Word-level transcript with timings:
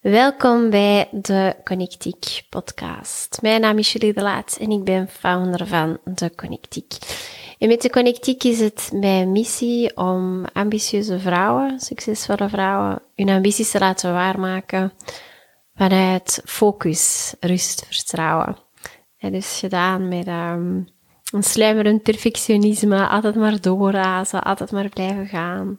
Welkom 0.00 0.70
bij 0.70 1.08
de 1.12 1.56
Connectiek 1.64 2.42
podcast. 2.48 3.38
Mijn 3.42 3.60
naam 3.60 3.78
is 3.78 3.92
Julie 3.92 4.12
de 4.12 4.22
Laat 4.22 4.56
en 4.60 4.70
ik 4.70 4.84
ben 4.84 5.08
founder 5.08 5.66
van 5.66 5.98
de 6.04 6.34
Connectiek. 6.34 6.92
En 7.58 7.68
met 7.68 7.82
de 7.82 7.90
Connectiek 7.90 8.44
is 8.44 8.60
het 8.60 8.90
mijn 8.94 9.32
missie 9.32 9.96
om 9.96 10.44
ambitieuze 10.52 11.18
vrouwen, 11.18 11.80
succesvolle 11.80 12.48
vrouwen, 12.48 13.02
hun 13.14 13.28
ambities 13.28 13.70
te 13.70 13.78
laten 13.78 14.12
waarmaken 14.12 14.92
vanuit 15.74 16.42
focus, 16.44 17.34
rust, 17.40 17.86
vertrouwen. 17.86 18.56
En 19.18 19.32
dus 19.32 19.58
gedaan 19.58 20.08
met 20.08 20.26
um, 20.26 20.88
een 21.32 21.42
sluimerend 21.42 22.02
perfectionisme, 22.02 23.08
altijd 23.08 23.34
maar 23.34 23.60
doorrazen, 23.60 24.42
altijd 24.42 24.70
maar 24.70 24.88
blijven 24.88 25.26
gaan 25.26 25.78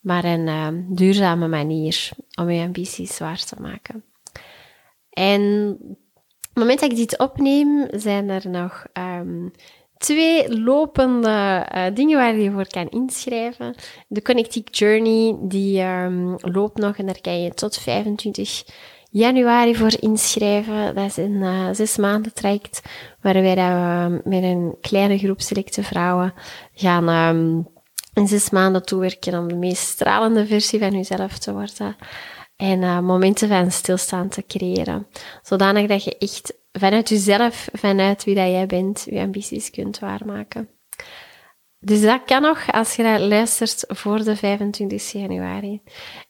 maar 0.00 0.24
een 0.24 0.46
uh, 0.46 0.68
duurzame 0.88 1.48
manier 1.48 2.10
om 2.34 2.50
je 2.50 2.62
ambities 2.62 3.18
waar 3.18 3.44
te 3.44 3.56
maken. 3.60 4.04
En 5.10 5.76
moment 6.54 6.80
dat 6.80 6.90
ik 6.90 6.96
dit 6.96 7.18
opneem, 7.18 7.86
zijn 7.90 8.28
er 8.28 8.48
nog 8.48 8.86
um, 8.92 9.50
twee 9.96 10.60
lopende 10.60 11.66
uh, 11.74 11.84
dingen 11.94 12.16
waar 12.16 12.36
je 12.36 12.50
voor 12.50 12.68
kan 12.68 12.88
inschrijven. 12.88 13.74
De 14.08 14.22
Connectic 14.22 14.74
Journey, 14.74 15.36
die 15.40 15.82
um, 15.82 16.36
loopt 16.40 16.78
nog 16.78 16.96
en 16.96 17.06
daar 17.06 17.20
kan 17.20 17.42
je 17.42 17.54
tot 17.54 17.76
25 17.76 18.64
januari 19.10 19.76
voor 19.76 19.92
inschrijven. 20.00 20.94
Dat 20.94 21.04
is 21.04 21.16
een 21.16 21.42
uh, 21.42 21.68
zes 21.72 21.96
maanden 21.96 22.34
traject, 22.34 22.82
waarbij 23.20 23.54
we 23.54 24.20
met 24.24 24.42
een 24.42 24.74
kleine 24.80 25.18
groep 25.18 25.40
selecte 25.40 25.82
vrouwen 25.82 26.34
gaan... 26.74 27.36
Um, 27.36 27.78
in 28.14 28.28
zes 28.28 28.50
maanden 28.50 28.84
toewerken 28.84 29.38
om 29.38 29.48
de 29.48 29.54
meest 29.54 29.88
stralende 29.88 30.46
versie 30.46 30.78
van 30.78 30.92
jezelf 30.92 31.38
te 31.38 31.52
worden. 31.52 31.96
En 32.56 32.82
uh, 32.82 33.00
momenten 33.00 33.48
van 33.48 33.70
stilstaan 33.70 34.28
te 34.28 34.44
creëren. 34.46 35.06
Zodanig 35.42 35.86
dat 35.86 36.04
je 36.04 36.18
echt 36.18 36.54
vanuit 36.72 37.08
jezelf, 37.08 37.68
vanuit 37.72 38.24
wie 38.24 38.34
dat 38.34 38.46
jij 38.46 38.66
bent, 38.66 39.06
je 39.10 39.20
ambities 39.20 39.70
kunt 39.70 39.98
waarmaken. 39.98 40.68
Dus 41.82 42.00
dat 42.00 42.24
kan 42.24 42.42
nog 42.42 42.72
als 42.72 42.96
je 42.96 43.02
dat 43.02 43.20
luistert 43.20 43.84
voor 43.88 44.24
de 44.24 44.36
25 44.36 45.12
januari. 45.12 45.82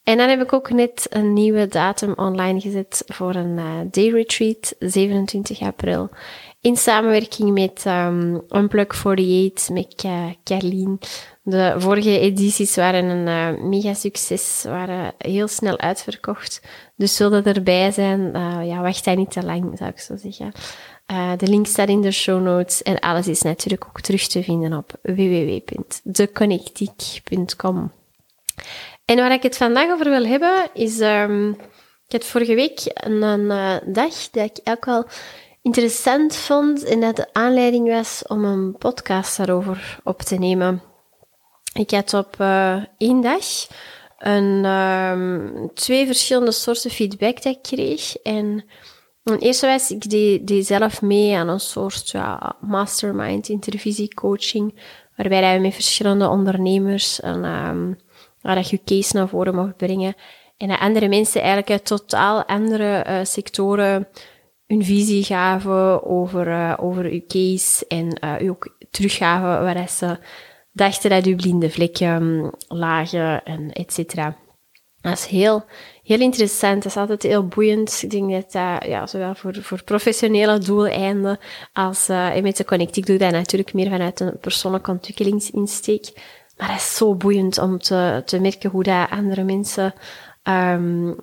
En 0.02 0.16
dan 0.16 0.28
heb 0.28 0.40
ik 0.40 0.52
ook 0.52 0.70
net 0.70 1.06
een 1.10 1.32
nieuwe 1.32 1.66
datum 1.66 2.12
online 2.16 2.60
gezet 2.60 3.02
voor 3.06 3.34
een 3.34 3.88
day 3.90 4.08
retreat, 4.08 4.74
27 4.78 5.60
april. 5.60 6.10
In 6.62 6.76
samenwerking 6.76 7.52
met 7.52 7.84
um, 7.86 8.42
Unplug 8.48 8.88
48, 8.88 9.68
met 9.68 10.04
uh. 10.04 10.30
De 11.42 11.74
vorige 11.78 12.18
edities 12.18 12.76
waren 12.76 13.04
een 13.04 13.26
uh, 13.26 13.48
mega 13.62 13.94
succes, 13.94 14.62
waren 14.64 15.14
heel 15.18 15.48
snel 15.48 15.78
uitverkocht. 15.78 16.60
Dus 16.96 17.16
zullen 17.16 17.44
erbij 17.44 17.90
zijn, 17.90 18.20
uh, 18.20 18.66
ja, 18.66 18.80
wacht 18.80 19.04
daar 19.04 19.16
niet 19.16 19.30
te 19.30 19.44
lang, 19.44 19.78
zou 19.78 19.90
ik 19.90 19.98
zo 19.98 20.16
zeggen. 20.16 20.52
Uh, 21.12 21.32
de 21.36 21.46
link 21.46 21.66
staat 21.66 21.88
in 21.88 22.00
de 22.00 22.10
show 22.10 22.42
notes 22.42 22.82
en 22.82 22.98
alles 22.98 23.28
is 23.28 23.42
natuurlijk 23.42 23.84
ook 23.88 24.00
terug 24.00 24.26
te 24.26 24.42
vinden 24.42 24.72
op 24.72 24.92
www.deconnectiek.com. 25.02 27.92
En 29.04 29.16
waar 29.16 29.32
ik 29.32 29.42
het 29.42 29.56
vandaag 29.56 29.90
over 29.90 30.10
wil 30.10 30.26
hebben, 30.26 30.70
is, 30.74 31.00
um, 31.00 31.50
ik 32.06 32.12
had 32.12 32.24
vorige 32.24 32.54
week 32.54 32.80
een, 32.84 33.22
een 33.22 33.48
dag 33.92 34.30
dat 34.30 34.44
ik 34.44 34.60
ook 34.64 34.84
wel 34.84 35.06
interessant 35.62 36.36
vond 36.36 36.84
en 36.84 37.00
dat 37.00 37.16
de 37.16 37.32
aanleiding 37.32 37.88
was 37.88 38.24
om 38.26 38.44
een 38.44 38.76
podcast 38.78 39.36
daarover 39.36 40.00
op 40.04 40.22
te 40.22 40.36
nemen. 40.36 40.82
Ik 41.72 41.90
had 41.90 42.14
op 42.14 42.36
uh, 42.40 42.84
één 42.96 43.20
dag 43.20 43.44
een, 44.18 44.64
um, 44.64 45.70
twee 45.74 46.06
verschillende 46.06 46.52
soorten 46.52 46.90
feedback 46.90 47.42
dat 47.42 47.54
ik 47.54 47.62
kreeg. 47.62 48.16
En 48.16 48.64
ten 49.22 49.38
eerste 49.38 49.66
was 49.66 49.90
ik 49.90 50.10
die, 50.10 50.44
die 50.44 50.62
zelf 50.62 51.02
mee 51.02 51.36
aan 51.36 51.48
een 51.48 51.60
soort 51.60 52.10
ja, 52.10 52.56
mastermind 52.60 53.48
intervisiecoaching, 53.48 54.80
waarbij 55.16 55.52
je 55.52 55.60
met 55.60 55.74
verschillende 55.74 56.28
ondernemers 56.28 57.22
een, 57.22 57.44
um, 57.44 57.98
waar 58.40 58.54
dat 58.54 58.70
je 58.70 58.80
case 58.84 59.16
naar 59.16 59.28
voren 59.28 59.54
mocht 59.54 59.76
brengen. 59.76 60.14
En 60.56 60.68
dat 60.68 60.78
andere 60.78 61.08
mensen 61.08 61.40
eigenlijk 61.40 61.70
uit 61.70 61.84
totaal 61.84 62.44
andere 62.44 63.04
uh, 63.08 63.18
sectoren 63.22 64.08
hun 64.70 64.84
visie 64.84 65.24
gaven 65.24 66.04
over, 66.04 66.48
uh, 66.48 66.74
over 66.76 67.04
uw 67.04 67.22
case 67.26 67.86
en 67.88 68.18
uh, 68.24 68.40
u 68.40 68.48
ook 68.48 68.76
teruggaven 68.90 69.64
waar 69.64 69.88
ze 69.88 70.18
dachten 70.72 71.10
dat 71.10 71.24
uw 71.24 71.36
blinde 71.36 71.70
vlekken 71.70 72.50
lagen 72.68 73.44
en 73.44 73.72
et 73.72 73.92
cetera. 73.92 74.36
Dat 75.00 75.12
is 75.12 75.26
heel, 75.26 75.64
heel 76.02 76.20
interessant. 76.20 76.82
Dat 76.82 76.92
is 76.92 76.96
altijd 76.96 77.22
heel 77.22 77.46
boeiend. 77.46 78.00
Ik 78.02 78.10
denk 78.10 78.30
dat 78.30 78.52
dat, 78.52 78.84
ja, 78.90 79.06
zowel 79.06 79.34
voor, 79.34 79.54
voor 79.60 79.82
professionele 79.84 80.58
doeleinden 80.58 81.38
als 81.72 82.08
uh, 82.08 82.36
met 82.36 82.56
de 82.56 82.64
Connectiek 82.64 83.06
doe 83.06 83.18
dat 83.18 83.30
natuurlijk 83.30 83.72
meer 83.72 83.90
vanuit 83.90 84.20
een 84.20 84.38
persoonlijke 84.40 84.90
ontwikkelingsinsteek. 84.90 86.12
Maar 86.56 86.68
het 86.68 86.80
is 86.80 86.96
zo 86.96 87.14
boeiend 87.14 87.58
om 87.58 87.78
te, 87.78 88.22
te 88.24 88.40
merken 88.40 88.70
hoe 88.70 88.82
dat 88.82 89.10
andere 89.10 89.42
mensen 89.42 89.94
um, 90.48 91.16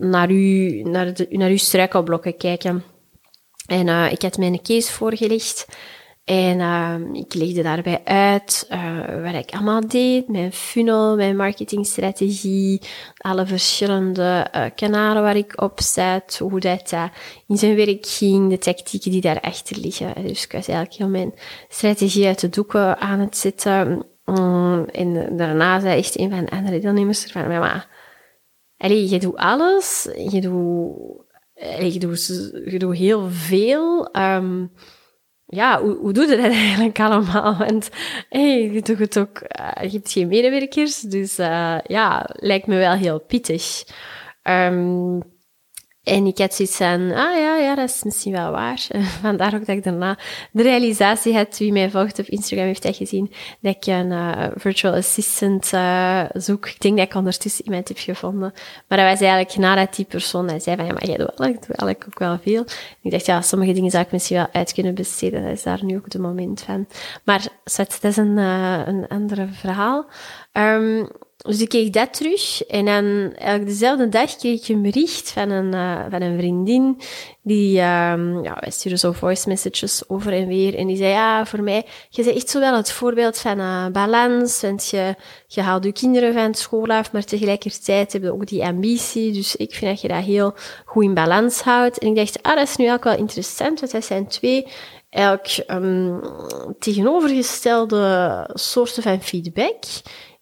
naar, 0.00 0.30
u, 0.30 0.82
naar, 0.82 1.14
de, 1.14 1.26
naar 1.30 1.50
uw 1.50 1.56
struikelblokken 1.56 2.36
kijken. 2.36 2.84
En 3.66 3.86
uh, 3.86 4.12
ik 4.12 4.22
had 4.22 4.38
mijn 4.38 4.62
case 4.62 4.92
voorgelegd. 4.92 5.66
En 6.24 6.58
uh, 6.58 6.94
ik 7.12 7.34
legde 7.34 7.62
daarbij 7.62 8.00
uit 8.04 8.68
uh, 8.70 9.22
wat 9.22 9.34
ik 9.34 9.50
allemaal 9.50 9.88
deed, 9.88 10.28
mijn 10.28 10.52
funnel, 10.52 11.16
mijn 11.16 11.36
marketingstrategie, 11.36 12.80
alle 13.16 13.46
verschillende 13.46 14.46
uh, 14.54 14.64
kanalen 14.74 15.22
waar 15.22 15.36
ik 15.36 15.62
op 15.62 15.80
zet, 15.80 16.38
hoe 16.38 16.60
dat 16.60 16.94
in 17.46 17.56
zijn 17.56 17.76
werk 17.76 18.06
ging, 18.06 18.50
de 18.50 18.58
tactieken 18.58 19.10
die 19.10 19.20
daarachter 19.20 19.76
liggen. 19.76 20.14
Dus 20.22 20.44
ik 20.44 20.52
was 20.52 20.68
eigenlijk 20.68 20.98
heel 20.98 21.08
mijn 21.08 21.34
strategie 21.68 22.26
uit 22.26 22.40
de 22.40 22.48
doeken 22.48 22.98
aan 22.98 23.20
het 23.20 23.36
zetten. 23.36 24.06
Um, 24.24 24.84
en 24.84 25.36
daarna 25.36 25.80
zei 25.80 25.98
echt 25.98 26.18
een 26.18 26.30
van 26.30 26.44
de 26.44 26.50
andere 26.50 26.78
deelnemers 26.78 27.24
van, 27.24 27.48
maar, 27.48 27.88
allee, 28.80 29.08
je 29.08 29.18
doet 29.18 29.36
alles, 29.36 30.08
je 30.28 30.40
doet, 30.40 31.92
je 31.92 31.98
doet, 31.98 32.26
je 32.64 32.78
doet 32.78 32.96
heel 32.96 33.28
veel. 33.30 34.16
Um, 34.16 34.72
ja, 35.46 35.82
hoe, 35.82 35.96
hoe 35.96 36.12
doe 36.12 36.26
je 36.26 36.36
dat 36.36 36.52
eigenlijk 36.66 37.00
allemaal? 37.00 37.56
Hey, 38.28 38.70
je 38.72 38.82
doet 38.82 38.98
het 38.98 39.18
ook, 39.18 39.42
uh, 39.60 39.90
je 39.90 39.96
hebt 39.96 40.12
geen 40.12 40.28
medewerkers, 40.28 41.00
dus 41.00 41.38
uh, 41.38 41.78
ja, 41.82 42.28
lijkt 42.32 42.66
me 42.66 42.76
wel 42.76 42.92
heel 42.92 43.20
pittig. 43.20 43.84
Um, 44.42 45.22
en 46.02 46.26
ik 46.26 46.38
had 46.38 46.54
zoiets 46.54 46.76
van, 46.76 47.10
ah 47.10 47.36
ja, 47.36 47.56
ja, 47.56 47.74
dat 47.74 47.88
is 47.88 48.02
misschien 48.02 48.32
wel 48.32 48.50
waar. 48.50 48.86
Vandaar 49.22 49.54
ook 49.54 49.66
dat 49.66 49.76
ik 49.76 49.84
daarna 49.84 50.18
de 50.52 50.62
realisatie 50.62 51.34
had, 51.34 51.58
wie 51.58 51.72
mij 51.72 51.90
volgt 51.90 52.18
op 52.18 52.26
Instagram 52.26 52.66
heeft 52.66 52.82
dat 52.82 52.96
gezien, 52.96 53.32
dat 53.60 53.76
ik 53.76 53.86
een 53.86 54.10
uh, 54.10 54.46
virtual 54.54 54.94
assistant 54.94 55.72
uh, 55.74 56.24
zoek. 56.32 56.68
Ik 56.68 56.80
denk 56.80 56.96
dat 56.96 57.06
ik 57.06 57.14
ondertussen 57.14 57.64
iemand 57.64 57.88
heb 57.88 57.98
gevonden. 57.98 58.52
Maar 58.88 58.98
dat 58.98 59.10
was 59.10 59.20
eigenlijk 59.20 59.56
nadat 59.56 59.94
die 59.94 60.04
persoon 60.04 60.48
hij 60.48 60.60
zei 60.60 60.76
van, 60.76 60.86
ja, 60.86 60.92
maar 60.92 61.06
jij 61.06 61.16
doet 61.16 61.32
wel, 61.36 61.48
ik 61.48 61.66
doe 61.66 61.76
eigenlijk 61.76 62.04
ook 62.06 62.18
wel 62.18 62.38
veel. 62.42 62.64
ik 63.02 63.10
dacht, 63.10 63.26
ja, 63.26 63.40
sommige 63.40 63.72
dingen 63.72 63.90
zou 63.90 64.04
ik 64.04 64.12
misschien 64.12 64.36
wel 64.36 64.48
uit 64.52 64.72
kunnen 64.72 64.94
besteden. 64.94 65.42
Dat 65.42 65.52
is 65.52 65.62
daar 65.62 65.84
nu 65.84 65.96
ook 65.96 66.10
de 66.10 66.20
moment 66.20 66.62
van. 66.62 66.86
Maar 67.24 67.46
dat 67.76 67.98
is 68.00 68.16
een, 68.16 68.36
uh, 68.36 68.86
een 68.86 69.08
ander 69.08 69.48
verhaal. 69.52 70.06
Um, 70.52 71.08
dus 71.42 71.60
ik 71.60 71.68
kreeg 71.68 71.90
dat 71.90 72.14
terug. 72.14 72.66
En 72.66 72.84
dan 72.84 73.32
eigenlijk 73.34 73.66
dezelfde 73.66 74.08
dag 74.08 74.36
kreeg 74.36 74.60
ik 74.62 74.68
een 74.68 74.82
bericht 74.82 75.30
van 75.30 75.50
een, 75.50 75.74
uh, 75.74 76.04
van 76.10 76.22
een 76.22 76.38
vriendin. 76.38 77.00
Die, 77.42 77.80
um, 77.80 78.44
ja, 78.44 78.56
wij 78.60 78.70
sturen 78.70 78.98
zo 78.98 79.12
voice 79.12 79.48
messages 79.48 80.08
over 80.08 80.32
en 80.32 80.46
weer. 80.46 80.74
En 80.74 80.86
die 80.86 80.96
zei, 80.96 81.10
ja, 81.10 81.46
voor 81.46 81.62
mij, 81.62 81.86
je 82.08 82.22
bent 82.22 82.36
echt 82.36 82.48
zo 82.48 82.60
wel 82.60 82.76
het 82.76 82.92
voorbeeld 82.92 83.38
van 83.38 83.58
uh, 83.58 83.86
balans. 83.86 84.60
Want 84.60 84.88
je, 84.88 85.14
je 85.46 85.60
haalt 85.60 85.84
je 85.84 85.92
kinderen 85.92 86.32
van 86.32 86.54
school 86.54 86.86
af, 86.86 87.12
maar 87.12 87.24
tegelijkertijd 87.24 88.12
heb 88.12 88.22
je 88.22 88.32
ook 88.32 88.46
die 88.46 88.64
ambitie. 88.64 89.32
Dus 89.32 89.56
ik 89.56 89.74
vind 89.74 89.90
dat 89.90 90.00
je 90.00 90.08
dat 90.08 90.24
heel 90.24 90.54
goed 90.84 91.04
in 91.04 91.14
balans 91.14 91.60
houdt. 91.60 91.98
En 91.98 92.08
ik 92.08 92.16
dacht, 92.16 92.42
ah, 92.42 92.56
dat 92.56 92.68
is 92.68 92.76
nu 92.76 92.92
ook 92.92 93.04
wel 93.04 93.16
interessant, 93.16 93.80
want 93.80 93.92
dat 93.92 94.04
zijn 94.04 94.26
twee 94.26 94.66
eigenlijk 95.10 95.64
um, 95.70 96.20
tegenovergestelde 96.78 98.48
soorten 98.54 99.02
van 99.02 99.22
feedback 99.22 99.84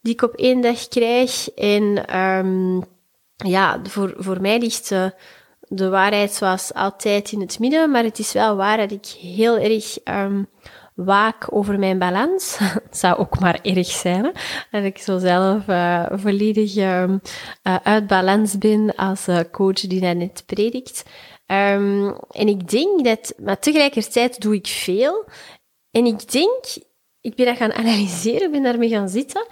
die 0.00 0.12
ik 0.12 0.22
op 0.22 0.34
één 0.34 0.60
dag 0.60 0.88
krijg. 0.88 1.50
En 1.50 2.16
um, 2.18 2.82
ja, 3.36 3.80
voor, 3.82 4.14
voor 4.16 4.40
mij 4.40 4.58
ligt 4.58 4.88
de, 5.68 5.88
waarheid 5.88 6.32
zoals 6.32 6.74
altijd 6.74 7.32
in 7.32 7.40
het 7.40 7.58
midden, 7.58 7.90
maar 7.90 8.04
het 8.04 8.18
is 8.18 8.32
wel 8.32 8.56
waar 8.56 8.76
dat 8.76 8.90
ik 8.90 9.06
heel 9.06 9.58
erg 9.58 9.98
um, 10.04 10.48
waak 10.94 11.46
over 11.50 11.78
mijn 11.78 11.98
balans. 11.98 12.58
Het 12.58 12.96
zou 13.02 13.18
ook 13.18 13.38
maar 13.38 13.58
erg 13.62 13.86
zijn, 13.86 14.24
hè? 14.24 14.30
dat 14.70 14.84
ik 14.84 14.98
zo 14.98 15.18
zelf 15.18 15.68
uh, 15.68 16.06
volledig 16.10 16.76
um, 16.76 17.20
uh, 17.62 17.76
uit 17.82 18.06
balans 18.06 18.58
ben 18.58 18.94
als 18.94 19.28
uh, 19.28 19.40
coach 19.52 19.80
die 19.80 20.00
dat 20.00 20.16
net 20.16 20.42
predikt. 20.46 21.04
En 21.46 22.48
ik 22.48 22.70
denk 22.70 23.04
dat, 23.04 23.34
maar 23.38 23.58
tegelijkertijd 23.58 24.40
doe 24.40 24.54
ik 24.54 24.66
veel. 24.66 25.24
En 25.90 26.06
ik 26.06 26.32
denk, 26.32 26.64
ik 27.20 27.34
ben 27.34 27.46
dat 27.46 27.56
gaan 27.56 27.72
analyseren, 27.72 28.50
ben 28.50 28.62
daarmee 28.62 28.88
gaan 28.88 29.08
zitten. 29.08 29.46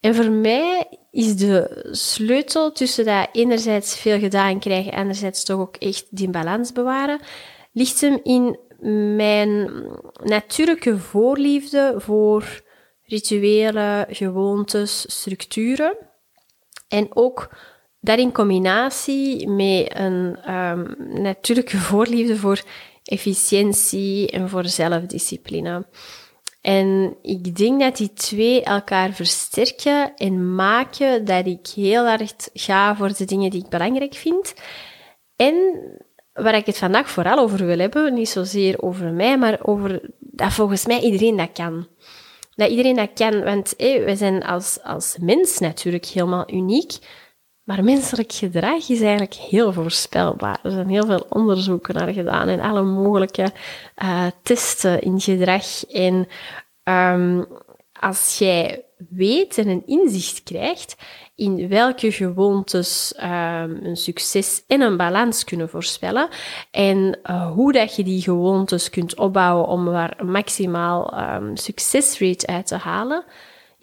En 0.00 0.14
voor 0.14 0.30
mij 0.30 0.98
is 1.10 1.36
de 1.36 1.88
sleutel 1.90 2.72
tussen 2.72 3.04
dat 3.04 3.28
enerzijds 3.32 3.96
veel 3.96 4.18
gedaan 4.18 4.58
krijgen, 4.58 4.92
anderzijds 4.92 5.44
toch 5.44 5.60
ook 5.60 5.76
echt 5.76 6.06
die 6.10 6.30
balans 6.30 6.72
bewaren, 6.72 7.20
ligt 7.72 8.00
hem 8.00 8.20
in 8.22 8.58
mijn 9.16 9.70
natuurlijke 10.22 10.98
voorliefde 10.98 11.94
voor 11.96 12.62
rituelen, 13.02 14.06
gewoontes, 14.08 15.04
structuren. 15.20 15.96
En 16.88 17.16
ook 17.16 17.56
dat 18.00 18.18
in 18.18 18.32
combinatie 18.32 19.48
met 19.48 19.98
een 19.98 20.54
um, 20.54 20.94
natuurlijke 21.22 21.76
voorliefde 21.76 22.36
voor 22.36 22.62
efficiëntie 23.04 24.30
en 24.30 24.48
voor 24.48 24.64
zelfdiscipline. 24.64 25.86
En 26.64 27.16
ik 27.22 27.56
denk 27.56 27.80
dat 27.80 27.96
die 27.96 28.12
twee 28.12 28.62
elkaar 28.62 29.12
versterken 29.12 30.14
en 30.16 30.54
maken 30.54 31.24
dat 31.24 31.46
ik 31.46 31.66
heel 31.74 32.06
erg 32.06 32.34
ga 32.52 32.96
voor 32.96 33.16
de 33.16 33.24
dingen 33.24 33.50
die 33.50 33.62
ik 33.64 33.68
belangrijk 33.68 34.14
vind. 34.14 34.54
En 35.36 35.54
waar 36.32 36.54
ik 36.54 36.66
het 36.66 36.78
vandaag 36.78 37.10
vooral 37.10 37.38
over 37.38 37.66
wil 37.66 37.78
hebben, 37.78 38.14
niet 38.14 38.28
zozeer 38.28 38.82
over 38.82 39.12
mij, 39.12 39.38
maar 39.38 39.58
over 39.62 40.10
dat 40.18 40.52
volgens 40.52 40.86
mij 40.86 41.00
iedereen 41.00 41.36
dat 41.36 41.52
kan. 41.52 41.86
Dat 42.54 42.70
iedereen 42.70 42.96
dat 42.96 43.12
kan, 43.14 43.42
want 43.42 43.74
wij 43.76 44.16
zijn 44.16 44.44
als, 44.44 44.78
als 44.82 45.16
mens 45.20 45.58
natuurlijk 45.58 46.06
helemaal 46.06 46.52
uniek. 46.52 46.92
Maar 47.64 47.84
menselijk 47.84 48.32
gedrag 48.32 48.88
is 48.88 49.00
eigenlijk 49.00 49.34
heel 49.34 49.72
voorspelbaar. 49.72 50.58
Er 50.62 50.70
zijn 50.70 50.88
heel 50.88 51.06
veel 51.06 51.26
onderzoeken 51.28 51.94
naar 51.94 52.12
gedaan 52.12 52.48
en 52.48 52.60
alle 52.60 52.82
mogelijke 52.82 53.52
uh, 54.02 54.26
testen 54.42 55.02
in 55.02 55.20
gedrag. 55.20 55.84
En 55.84 56.28
um, 56.84 57.46
als 58.00 58.38
jij 58.38 58.84
weet 59.10 59.58
en 59.58 59.68
een 59.68 59.86
inzicht 59.86 60.42
krijgt 60.42 60.96
in 61.34 61.68
welke 61.68 62.12
gewoontes 62.12 63.14
um, 63.22 63.84
een 63.84 63.96
succes 63.96 64.64
en 64.66 64.80
een 64.80 64.96
balans 64.96 65.44
kunnen 65.44 65.68
voorspellen 65.68 66.28
en 66.70 67.18
uh, 67.30 67.52
hoe 67.52 67.72
dat 67.72 67.96
je 67.96 68.04
die 68.04 68.22
gewoontes 68.22 68.90
kunt 68.90 69.16
opbouwen 69.16 69.66
om 69.66 69.88
er 69.88 70.24
maximaal 70.24 71.20
um, 71.34 71.56
succesrate 71.56 72.46
uit 72.46 72.66
te 72.66 72.76
halen, 72.76 73.24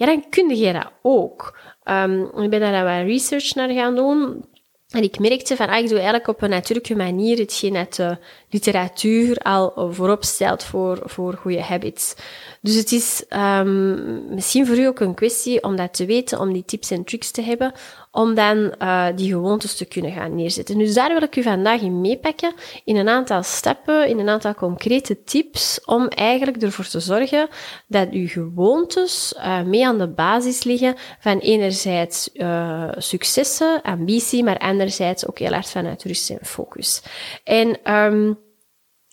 ja, 0.02 0.08
dan 0.08 0.30
kun 0.30 0.56
je 0.56 0.74
dat 0.74 0.92
ook. 1.02 1.58
Um, 1.84 2.44
ik 2.44 2.50
ben 2.50 2.60
daar 2.60 2.84
wat 2.84 3.08
research 3.08 3.56
naar 3.56 3.70
gaan 3.70 3.96
doen. 3.96 4.46
En 4.90 5.04
ik 5.04 5.20
merkte 5.20 5.56
van, 5.56 5.68
ah, 5.68 5.78
ik 5.78 5.88
doe 5.88 5.98
eigenlijk 5.98 6.28
op 6.28 6.42
een 6.42 6.50
natuurlijke 6.50 6.96
manier 6.96 7.38
hetgeen 7.38 7.74
dat 7.74 7.94
de 7.94 8.18
literatuur 8.50 9.38
al 9.38 9.90
voorop 9.92 10.24
stelt 10.24 10.64
voor, 10.64 11.00
voor 11.04 11.34
goede 11.34 11.62
habits. 11.62 12.16
Dus 12.62 12.76
het 12.76 12.92
is 12.92 13.26
um, 13.30 14.34
misschien 14.34 14.68
voor 14.68 14.78
u 14.78 14.86
ook 14.86 15.00
een 15.00 15.14
kwestie 15.14 15.64
om 15.64 15.76
dat 15.76 15.94
te 15.94 16.06
weten, 16.06 16.40
om 16.40 16.54
die 16.54 16.66
tips 16.66 16.92
en 16.92 17.04
tricks 17.04 17.32
te 17.32 17.42
hebben, 17.42 17.74
om 18.12 18.36
dan 18.36 18.74
uh, 18.80 19.08
die 19.16 19.32
gewoontes 19.32 19.76
te 19.76 19.86
kunnen 19.86 20.12
gaan 20.12 20.36
neerzetten. 20.36 20.78
Dus 20.78 20.94
daar 20.94 21.14
wil 21.14 21.22
ik 21.22 21.36
u 21.36 21.44
vandaag 21.44 21.82
in 21.82 22.02
meepakken, 22.02 22.54
in 22.84 22.96
een 22.96 23.10
aantal 23.10 23.44
stappen, 23.44 24.08
in 24.08 24.20
een 24.20 24.30
aantal 24.30 24.54
concrete 24.54 25.24
tips, 25.24 25.86
om 25.86 26.08
eigenlijk 26.08 26.62
ervoor 26.62 26.88
te 26.88 27.00
zorgen 27.00 27.48
dat 27.88 28.10
uw 28.10 28.28
gewoontes 28.28 29.34
uh, 29.38 29.64
mee 29.64 29.88
aan 29.88 29.98
de 29.98 30.10
basis 30.10 30.64
liggen 30.64 30.96
van 31.20 31.40
enerzijds 31.40 32.30
uh, 32.34 32.92
successen, 32.98 33.82
ambitie, 33.82 34.44
maar 34.44 34.58
anderzijds 34.58 35.28
ook 35.28 35.40
heel 35.40 35.54
hard 35.54 35.70
vanuit 35.70 36.04
rust 36.04 36.30
en 36.30 36.46
focus. 36.46 37.02
En 37.44 37.94
um, 37.94 38.40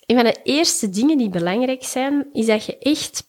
een 0.05 0.15
van 0.15 0.23
de 0.23 0.39
eerste 0.43 0.89
dingen 0.89 1.17
die 1.17 1.29
belangrijk 1.29 1.83
zijn, 1.83 2.27
is 2.33 2.45
dat 2.45 2.65
je 2.65 2.77
echt 2.77 3.27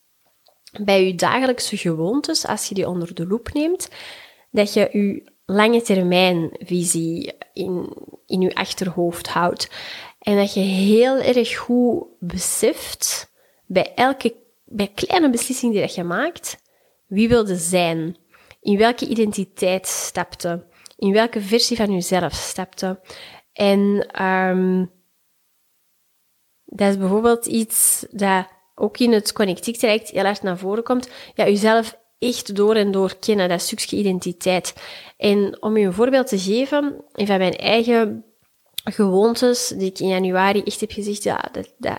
bij 0.83 1.07
je 1.07 1.15
dagelijkse 1.15 1.77
gewoontes, 1.77 2.47
als 2.47 2.69
je 2.69 2.75
die 2.75 2.89
onder 2.89 3.15
de 3.15 3.27
loep 3.27 3.53
neemt, 3.53 3.89
dat 4.51 4.73
je 4.73 4.89
je 4.93 5.30
lange 5.51 5.83
termijn 5.83 6.51
visie 6.59 7.33
in, 7.53 7.97
in 8.27 8.41
je 8.41 8.55
achterhoofd 8.55 9.29
houdt. 9.29 9.71
En 10.19 10.37
dat 10.37 10.55
je 10.55 10.61
heel 10.61 11.17
erg 11.17 11.57
goed 11.57 12.07
beseft 12.19 13.33
bij 13.67 13.95
elke 13.95 14.35
bij 14.65 14.91
kleine 14.95 15.31
beslissing 15.31 15.73
die 15.73 15.81
dat 15.81 15.95
je 15.95 16.05
maakt, 16.05 16.63
wie 17.07 17.29
wilde 17.29 17.57
zijn? 17.57 18.17
In 18.61 18.79
welke 18.79 19.07
identiteit 19.07 19.87
stapte? 19.87 20.67
In 20.97 21.13
welke 21.13 21.41
versie 21.41 21.77
van 21.77 21.93
jezelf 21.93 22.33
stapte? 22.33 23.01
En 23.53 24.09
um, 24.25 24.91
dat 26.65 26.89
is 26.89 26.99
bijvoorbeeld 26.99 27.47
iets 27.47 28.07
dat 28.11 28.47
ook 28.75 28.99
in 28.99 29.13
het 29.13 29.33
connectiek 29.33 29.77
traject 29.77 30.11
heel 30.11 30.25
erg 30.25 30.43
naar 30.43 30.59
voren 30.59 30.85
komt. 30.85 31.11
Ja, 31.35 31.45
jezelf 31.45 31.99
echt 32.21 32.57
door 32.57 32.75
en 32.75 32.91
door 32.91 33.17
kennen, 33.17 33.49
dat 33.49 33.61
stukje 33.61 33.97
identiteit. 33.97 34.75
En 35.17 35.63
om 35.63 35.77
je 35.77 35.87
een 35.87 35.93
voorbeeld 35.93 36.27
te 36.27 36.39
geven, 36.39 37.05
een 37.13 37.27
van 37.27 37.39
mijn 37.39 37.57
eigen 37.57 38.25
gewoontes, 38.85 39.69
die 39.69 39.89
ik 39.89 39.99
in 39.99 40.09
januari 40.09 40.63
echt 40.63 40.81
heb 40.81 40.93
gezegd, 40.93 41.23
ja, 41.23 41.49
dat, 41.53 41.75
dat, 41.79 41.99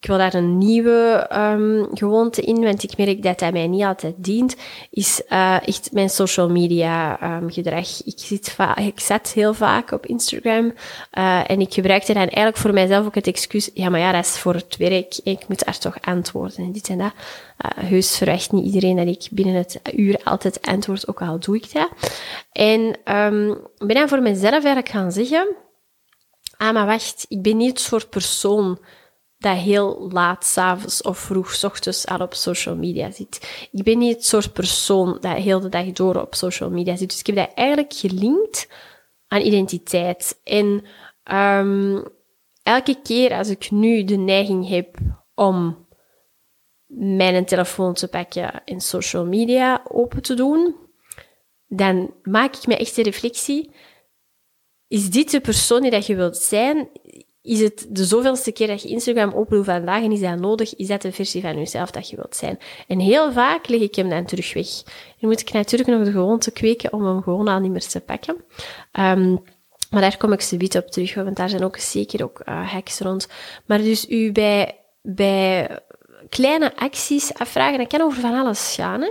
ik 0.00 0.06
wil 0.08 0.18
daar 0.18 0.34
een 0.34 0.58
nieuwe 0.58 1.28
um, 1.32 1.88
gewoonte 1.92 2.42
in, 2.42 2.64
want 2.64 2.82
ik 2.82 2.96
merk 2.96 3.22
dat 3.22 3.38
dat 3.38 3.52
mij 3.52 3.66
niet 3.66 3.82
altijd 3.82 4.14
dient, 4.16 4.56
is 4.90 5.22
uh, 5.28 5.68
echt 5.68 5.92
mijn 5.92 6.10
social 6.10 6.50
media 6.50 7.22
um, 7.36 7.50
gedrag. 7.50 8.02
Ik, 8.04 8.18
zit 8.18 8.56
ik 8.76 9.00
zat 9.00 9.32
heel 9.32 9.54
vaak 9.54 9.90
op 9.90 10.06
Instagram 10.06 10.72
uh, 11.18 11.50
en 11.50 11.60
ik 11.60 11.74
gebruikte 11.74 12.12
dan 12.12 12.22
eigenlijk 12.22 12.56
voor 12.56 12.72
mijzelf 12.72 13.06
ook 13.06 13.14
het 13.14 13.26
excuus, 13.26 13.70
ja, 13.74 13.88
maar 13.88 14.00
ja, 14.00 14.12
dat 14.12 14.24
is 14.24 14.38
voor 14.38 14.54
het 14.54 14.76
werk, 14.76 15.20
ik 15.24 15.48
moet 15.48 15.64
daar 15.64 15.78
toch 15.78 16.00
antwoorden 16.00 16.64
en 16.64 16.72
dit 16.72 16.88
en 16.88 16.98
dat. 16.98 17.12
Uh, 17.12 17.84
heus 17.84 18.16
verwacht 18.16 18.52
niet 18.52 18.64
iedereen 18.64 18.96
dat 18.96 19.06
ik 19.06 19.28
binnen 19.30 19.54
het 19.54 19.80
uur 19.96 20.20
altijd 20.24 20.62
antwoord, 20.62 21.08
ook 21.08 21.22
al 21.22 21.38
doe 21.38 21.56
ik 21.56 21.72
dat. 21.72 21.90
En 22.52 22.80
um, 23.16 23.58
ben 23.78 23.96
dan 23.96 24.08
voor 24.08 24.22
mezelf 24.22 24.52
eigenlijk 24.52 24.88
gaan 24.88 25.12
zeggen, 25.12 25.48
ah, 26.56 26.72
maar 26.72 26.86
wacht, 26.86 27.26
ik 27.28 27.42
ben 27.42 27.56
niet 27.56 27.68
het 27.70 27.80
soort 27.80 28.08
persoon 28.08 28.78
dat 29.42 29.56
heel 29.56 30.08
laat 30.10 30.44
s'avonds 30.44 31.02
of 31.02 31.18
vroeg 31.18 31.54
s 31.54 31.64
ochtends 31.64 32.06
al 32.06 32.18
op 32.18 32.34
social 32.34 32.76
media 32.76 33.10
zit. 33.10 33.68
Ik 33.72 33.82
ben 33.82 33.98
niet 33.98 34.14
het 34.14 34.26
soort 34.26 34.52
persoon 34.52 35.18
dat 35.20 35.36
heel 35.36 35.60
de 35.60 35.68
dag 35.68 35.92
door 35.92 36.16
op 36.16 36.34
social 36.34 36.70
media 36.70 36.96
zit. 36.96 37.08
Dus 37.08 37.20
ik 37.20 37.26
heb 37.26 37.36
dat 37.36 37.54
eigenlijk 37.54 37.92
gelinkt 37.92 38.68
aan 39.26 39.40
identiteit. 39.40 40.40
En 40.44 40.84
um, 41.32 42.04
elke 42.62 43.00
keer 43.02 43.32
als 43.32 43.48
ik 43.48 43.70
nu 43.70 44.04
de 44.04 44.16
neiging 44.16 44.68
heb 44.68 44.96
om 45.34 45.86
mijn 46.94 47.44
telefoon 47.44 47.94
te 47.94 48.08
pakken 48.08 48.64
en 48.64 48.80
social 48.80 49.26
media 49.26 49.82
open 49.88 50.22
te 50.22 50.34
doen, 50.34 50.76
dan 51.66 52.14
maak 52.22 52.56
ik 52.56 52.66
me 52.66 52.76
echt 52.76 52.96
de 52.96 53.02
reflectie. 53.02 53.70
Is 54.88 55.10
dit 55.10 55.30
de 55.30 55.40
persoon 55.40 55.82
die 55.82 55.90
dat 55.90 56.06
je 56.06 56.16
wilt 56.16 56.36
zijn? 56.36 56.88
Is 57.42 57.60
het 57.60 57.86
de 57.88 58.04
zoveelste 58.04 58.52
keer 58.52 58.66
dat 58.66 58.82
je 58.82 58.88
Instagram 58.88 59.32
opent 59.32 59.64
vandaag 59.64 60.02
en 60.02 60.12
is 60.12 60.20
dat 60.20 60.38
nodig, 60.38 60.76
is 60.76 60.86
dat 60.86 61.02
de 61.02 61.12
versie 61.12 61.40
van 61.40 61.58
jezelf 61.58 61.90
dat 61.90 62.10
je 62.10 62.16
wilt 62.16 62.36
zijn. 62.36 62.58
En 62.86 62.98
heel 62.98 63.32
vaak 63.32 63.68
leg 63.68 63.80
ik 63.80 63.94
hem 63.94 64.08
dan 64.08 64.24
terug 64.24 64.52
weg. 64.52 64.82
Dan 65.20 65.30
moet 65.30 65.40
ik 65.40 65.52
natuurlijk 65.52 65.90
nog 65.90 66.04
de 66.04 66.10
gewoonte 66.10 66.50
kweken 66.50 66.92
om 66.92 67.04
hem 67.04 67.22
gewoon 67.22 67.48
al 67.48 67.60
niet 67.60 67.70
meer 67.70 67.86
te 67.86 68.00
pakken. 68.00 68.36
Um, 68.92 69.42
maar 69.90 70.00
daar 70.00 70.16
kom 70.16 70.32
ik 70.32 70.40
ze 70.40 70.76
op 70.76 70.90
terug, 70.90 71.14
want 71.14 71.36
daar 71.36 71.48
zijn 71.48 71.64
ook 71.64 71.76
zeker 71.76 72.24
ook 72.24 72.42
uh, 72.48 72.72
hacks 72.72 72.98
rond. 72.98 73.28
Maar 73.66 73.78
dus 73.78 74.08
u 74.08 74.32
bij, 74.32 74.78
bij 75.02 75.78
kleine 76.28 76.76
acties 76.76 77.34
afvragen, 77.34 77.78
dat 77.78 77.86
kan 77.86 78.00
over 78.00 78.20
van 78.20 78.34
alles 78.34 78.74
gaan. 78.74 79.00
Hè? 79.00 79.10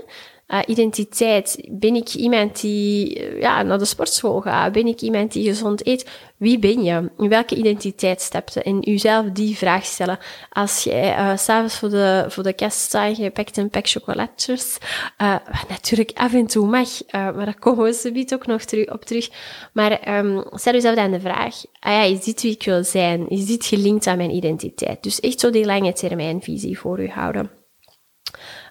Uh, 0.51 0.59
identiteit. 0.65 1.67
Ben 1.69 1.95
ik 1.95 2.13
iemand 2.13 2.61
die 2.61 3.19
eh, 3.19 3.41
ja, 3.41 3.63
naar 3.63 3.77
de 3.77 3.85
sportschool 3.85 4.41
gaat? 4.41 4.71
Ben 4.71 4.87
ik 4.87 5.01
iemand 5.01 5.31
die 5.31 5.47
gezond 5.47 5.87
eet? 5.87 6.09
Wie 6.37 6.59
ben 6.59 6.83
je? 6.83 7.11
In 7.17 7.29
welke 7.29 7.55
identiteit 7.55 8.21
stapte? 8.21 8.63
En 8.63 8.79
jezelf 8.79 9.25
die 9.25 9.57
vraag 9.57 9.85
stellen. 9.85 10.19
Als 10.49 10.83
jij 10.83 11.17
uh, 11.17 11.37
s'avonds 11.37 11.79
voor 11.79 11.89
de, 11.89 12.25
voor 12.27 12.43
de 12.43 12.53
kast 12.53 12.79
staat, 12.79 13.17
je 13.17 13.31
pakt 13.31 13.57
een 13.57 13.69
pak 13.69 13.87
chocolatjes, 13.87 14.77
uh, 15.21 15.35
natuurlijk 15.69 16.11
af 16.13 16.33
en 16.33 16.47
toe 16.47 16.67
mag, 16.67 16.89
maar 17.11 17.45
daar 17.45 17.59
komen 17.59 17.83
we 17.83 17.93
zometeen 17.93 18.37
ook 18.37 18.45
nog 18.45 18.63
terug, 18.63 18.91
op 18.91 19.05
terug. 19.05 19.29
Maar 19.73 20.17
um, 20.17 20.43
stel 20.51 20.73
jezelf 20.73 20.95
dan 20.95 21.11
de 21.11 21.19
vraag, 21.19 21.55
ah 21.79 21.91
ja, 21.91 22.01
is 22.01 22.23
dit 22.23 22.41
wie 22.41 22.51
ik 22.51 22.63
wil 22.63 22.83
zijn? 22.83 23.29
Is 23.29 23.45
dit 23.45 23.65
gelinkt 23.65 24.07
aan 24.07 24.17
mijn 24.17 24.35
identiteit? 24.35 25.03
Dus 25.03 25.19
echt 25.19 25.39
zo 25.39 25.49
die 25.49 25.65
lange 25.65 25.93
termijnvisie 25.93 26.79
voor 26.79 26.99
u 26.99 27.09
houden. 27.09 27.51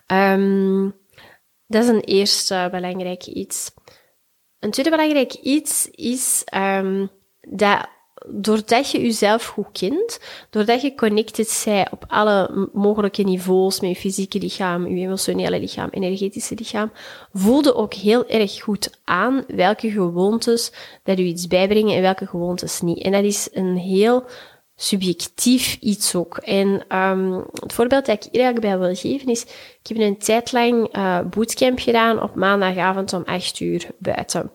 Um, 0.07 1.00
dat 1.71 1.83
is 1.83 1.89
een 1.89 2.01
eerste 2.01 2.69
belangrijk 2.71 3.27
iets. 3.27 3.71
Een 4.59 4.71
tweede 4.71 4.91
belangrijk 4.91 5.33
iets 5.33 5.89
is 5.91 6.45
um, 6.55 7.11
dat 7.41 7.89
doordat 8.27 8.91
je 8.91 9.01
jezelf 9.01 9.47
goed 9.47 9.67
kent, 9.73 10.21
doordat 10.51 10.83
je 10.83 10.95
connected 10.95 11.63
bent 11.65 11.91
op 11.91 12.05
alle 12.09 12.69
mogelijke 12.73 13.23
niveaus 13.23 13.81
met 13.81 13.91
je 13.91 13.97
fysieke 13.97 14.39
lichaam, 14.39 14.87
je 14.87 15.05
emotionele 15.05 15.61
lichaam, 15.61 15.89
energetische 15.91 16.55
lichaam, 16.55 16.93
voelde 17.33 17.75
ook 17.75 17.95
heel 17.95 18.29
erg 18.29 18.63
goed 18.63 19.01
aan 19.05 19.45
welke 19.47 19.91
gewoontes 19.91 20.73
dat 21.03 21.19
u 21.19 21.23
iets 21.23 21.47
bijbrengen 21.47 21.97
en 21.97 22.03
welke 22.03 22.27
gewoontes 22.27 22.81
niet. 22.81 23.03
En 23.03 23.13
dat 23.13 23.25
is 23.25 23.49
een 23.53 23.77
heel 23.77 24.25
subjectief 24.83 25.77
iets 25.81 26.15
ook. 26.15 26.37
En 26.37 26.97
um, 26.97 27.45
het 27.53 27.73
voorbeeld 27.73 28.07
dat 28.07 28.25
ik 28.25 28.33
hier 28.33 28.43
eigenlijk 28.43 28.75
bij 28.75 28.87
wil 28.87 28.97
geven 28.97 29.29
is, 29.29 29.43
ik 29.83 29.87
heb 29.89 29.99
een 29.99 30.19
tijd 30.19 30.53
lang 30.53 30.97
uh, 30.97 31.21
bootcamp 31.21 31.79
gedaan 31.79 32.23
op 32.23 32.35
maandagavond 32.35 33.13
om 33.13 33.23
8 33.25 33.61
uur 33.61 33.87
buiten. 33.99 34.51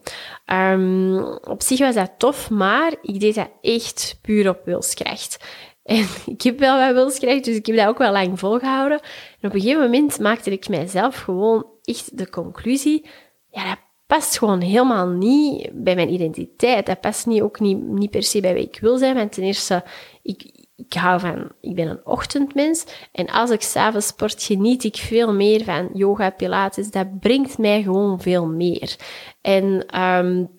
Um, 0.45 1.17
op 1.25 1.61
zich 1.61 1.79
was 1.79 1.95
dat 1.95 2.11
tof, 2.17 2.49
maar 2.49 2.93
ik 3.01 3.19
deed 3.19 3.35
dat 3.35 3.49
echt 3.61 4.17
puur 4.21 4.49
op 4.49 4.59
wilskracht. 4.65 5.37
En 5.85 6.05
ik 6.25 6.41
heb 6.41 6.59
wel 6.59 6.79
wat 6.79 6.93
wilskracht, 6.93 7.43
dus 7.43 7.55
ik 7.55 7.65
heb 7.65 7.75
dat 7.75 7.87
ook 7.87 7.97
wel 7.97 8.11
lang 8.11 8.39
volgehouden. 8.39 8.99
En 9.39 9.47
op 9.49 9.53
een 9.53 9.61
gegeven 9.61 9.81
moment 9.81 10.19
maakte 10.19 10.51
ik 10.51 10.69
mijzelf 10.69 11.15
gewoon 11.15 11.65
echt 11.83 12.17
de 12.17 12.29
conclusie, 12.29 13.05
ja, 13.51 13.69
dat 13.69 13.77
past 14.07 14.37
gewoon 14.37 14.61
helemaal 14.61 15.07
niet 15.07 15.69
bij 15.73 15.95
mijn 15.95 16.13
identiteit. 16.13 16.85
Dat 16.85 17.01
past 17.01 17.25
niet, 17.25 17.41
ook 17.41 17.59
niet, 17.59 17.77
niet 17.77 18.11
per 18.11 18.23
se 18.23 18.41
bij 18.41 18.53
wie 18.53 18.67
ik 18.67 18.79
wil 18.81 18.97
zijn. 18.97 19.15
Want 19.15 19.31
ten 19.31 19.43
eerste, 19.43 19.83
ik, 20.21 20.67
ik 20.75 20.93
hou 20.93 21.19
van, 21.19 21.51
ik 21.61 21.75
ben 21.75 21.87
een 21.87 22.05
ochtendmens. 22.05 22.85
En 23.11 23.29
als 23.29 23.49
ik 23.49 23.61
s'avonds 23.61 24.07
sport, 24.07 24.43
geniet 24.43 24.83
ik 24.83 24.95
veel 24.95 25.33
meer 25.33 25.63
van 25.63 25.89
yoga, 25.93 26.29
pilates. 26.29 26.91
Dat 26.91 27.19
brengt 27.19 27.57
mij 27.57 27.81
gewoon 27.83 28.21
veel 28.21 28.45
meer. 28.45 28.95
En 29.41 29.99
um, 30.01 30.49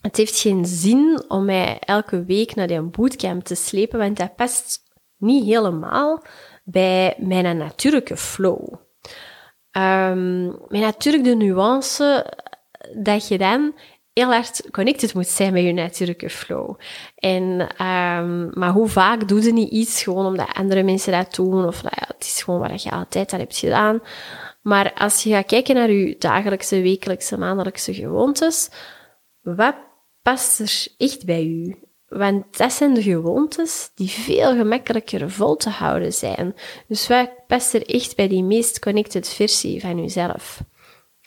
het 0.00 0.16
heeft 0.16 0.40
geen 0.40 0.64
zin 0.64 1.24
om 1.28 1.44
mij 1.44 1.78
elke 1.78 2.24
week 2.24 2.54
naar 2.54 2.66
die 2.66 2.80
bootcamp 2.80 3.44
te 3.44 3.54
slepen, 3.54 3.98
want 3.98 4.16
dat 4.16 4.36
past 4.36 4.82
niet 5.16 5.44
helemaal 5.44 6.22
bij 6.64 7.14
mijn 7.18 7.56
natuurlijke 7.56 8.16
flow. 8.16 8.74
Um, 9.72 10.44
met 10.46 10.80
natuurlijk 10.80 11.24
de 11.24 11.34
nuance 11.34 12.26
dat 12.96 13.28
je 13.28 13.38
dan 13.38 13.74
heel 14.12 14.32
hard 14.32 14.70
connected 14.70 15.14
moet 15.14 15.26
zijn 15.26 15.52
met 15.52 15.62
je 15.62 15.72
natuurlijke 15.72 16.30
flow. 16.30 16.78
En, 17.14 17.60
um, 17.86 18.50
maar 18.52 18.70
hoe 18.70 18.88
vaak 18.88 19.28
doe 19.28 19.42
je 19.42 19.52
niet 19.52 19.70
iets 19.70 20.02
gewoon 20.02 20.26
omdat 20.26 20.54
andere 20.54 20.82
mensen 20.82 21.12
dat 21.12 21.34
doen, 21.34 21.66
of 21.66 21.82
nou 21.82 21.94
ja, 21.98 22.06
het 22.14 22.24
is 22.24 22.42
gewoon 22.42 22.60
wat 22.60 22.82
je 22.82 22.90
altijd 22.90 23.32
al 23.32 23.38
hebt 23.38 23.58
gedaan. 23.58 24.00
Maar 24.62 24.92
als 24.92 25.22
je 25.22 25.30
gaat 25.30 25.46
kijken 25.46 25.74
naar 25.74 25.90
je 25.90 26.16
dagelijkse, 26.18 26.82
wekelijkse, 26.82 27.38
maandelijkse 27.38 27.94
gewoontes, 27.94 28.70
wat 29.40 29.74
past 30.22 30.58
er 30.58 30.86
echt 30.96 31.24
bij 31.24 31.44
u? 31.44 31.76
Want 32.06 32.58
dat 32.58 32.72
zijn 32.72 32.94
de 32.94 33.02
gewoontes 33.02 33.90
die 33.94 34.08
veel 34.08 34.56
gemakkelijker 34.56 35.30
vol 35.30 35.56
te 35.56 35.68
houden 35.68 36.12
zijn. 36.12 36.54
Dus 36.88 37.08
wat 37.08 37.30
past 37.46 37.74
er 37.74 37.86
echt 37.86 38.16
bij 38.16 38.28
die 38.28 38.42
meest 38.42 38.78
connected 38.78 39.28
versie 39.28 39.80
van 39.80 39.98
uzelf? 39.98 40.60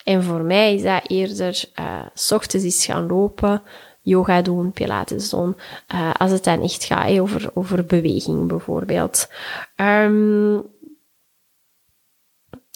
En 0.03 0.23
voor 0.23 0.41
mij 0.41 0.73
is 0.73 0.81
dat 0.83 1.01
eerder 1.07 1.63
uh, 1.79 2.01
s 2.13 2.31
ochtends 2.31 2.65
is 2.65 2.85
gaan 2.85 3.07
lopen, 3.07 3.61
yoga 4.01 4.41
doen, 4.41 4.71
pilates 4.71 5.29
doen, 5.29 5.55
uh, 5.93 6.13
als 6.13 6.31
het 6.31 6.43
dan 6.43 6.61
echt 6.61 6.83
gaat 6.83 7.19
over, 7.19 7.51
over 7.53 7.85
beweging 7.85 8.47
bijvoorbeeld. 8.47 9.29
Um, 9.75 10.71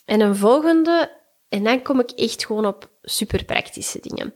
en 0.06 0.22
een 0.22 0.36
volgende, 0.36 1.12
en 1.50 1.64
dan 1.64 1.82
kom 1.82 2.00
ik 2.00 2.12
echt 2.12 2.46
gewoon 2.46 2.66
op 2.66 2.90
super 3.02 3.46
praktische 3.46 4.00
dingen. 4.02 4.34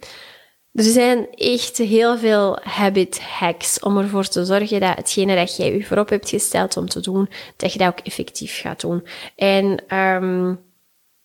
Er 0.74 0.84
zijn 0.84 1.28
echt 1.32 1.78
heel 1.78 2.18
veel 2.18 2.60
habit 2.62 3.22
hacks 3.22 3.80
om 3.80 3.98
ervoor 3.98 4.28
te 4.28 4.46
zorgen 4.46 4.80
dat 4.80 4.96
hetgene 4.96 5.36
dat 5.36 5.56
jij 5.56 5.74
je 5.74 5.84
voorop 5.84 6.10
hebt 6.10 6.30
gesteld 6.30 6.78
om 6.78 6.88
te 6.88 7.00
doen, 7.00 7.30
dat 7.56 7.74
je 7.74 7.80
dat 7.80 7.88
ook 7.88 8.00
effectief 8.00 8.60
gaat 8.60 8.82
doen. 8.82 9.08
En 9.36 9.96
um, 9.98 10.60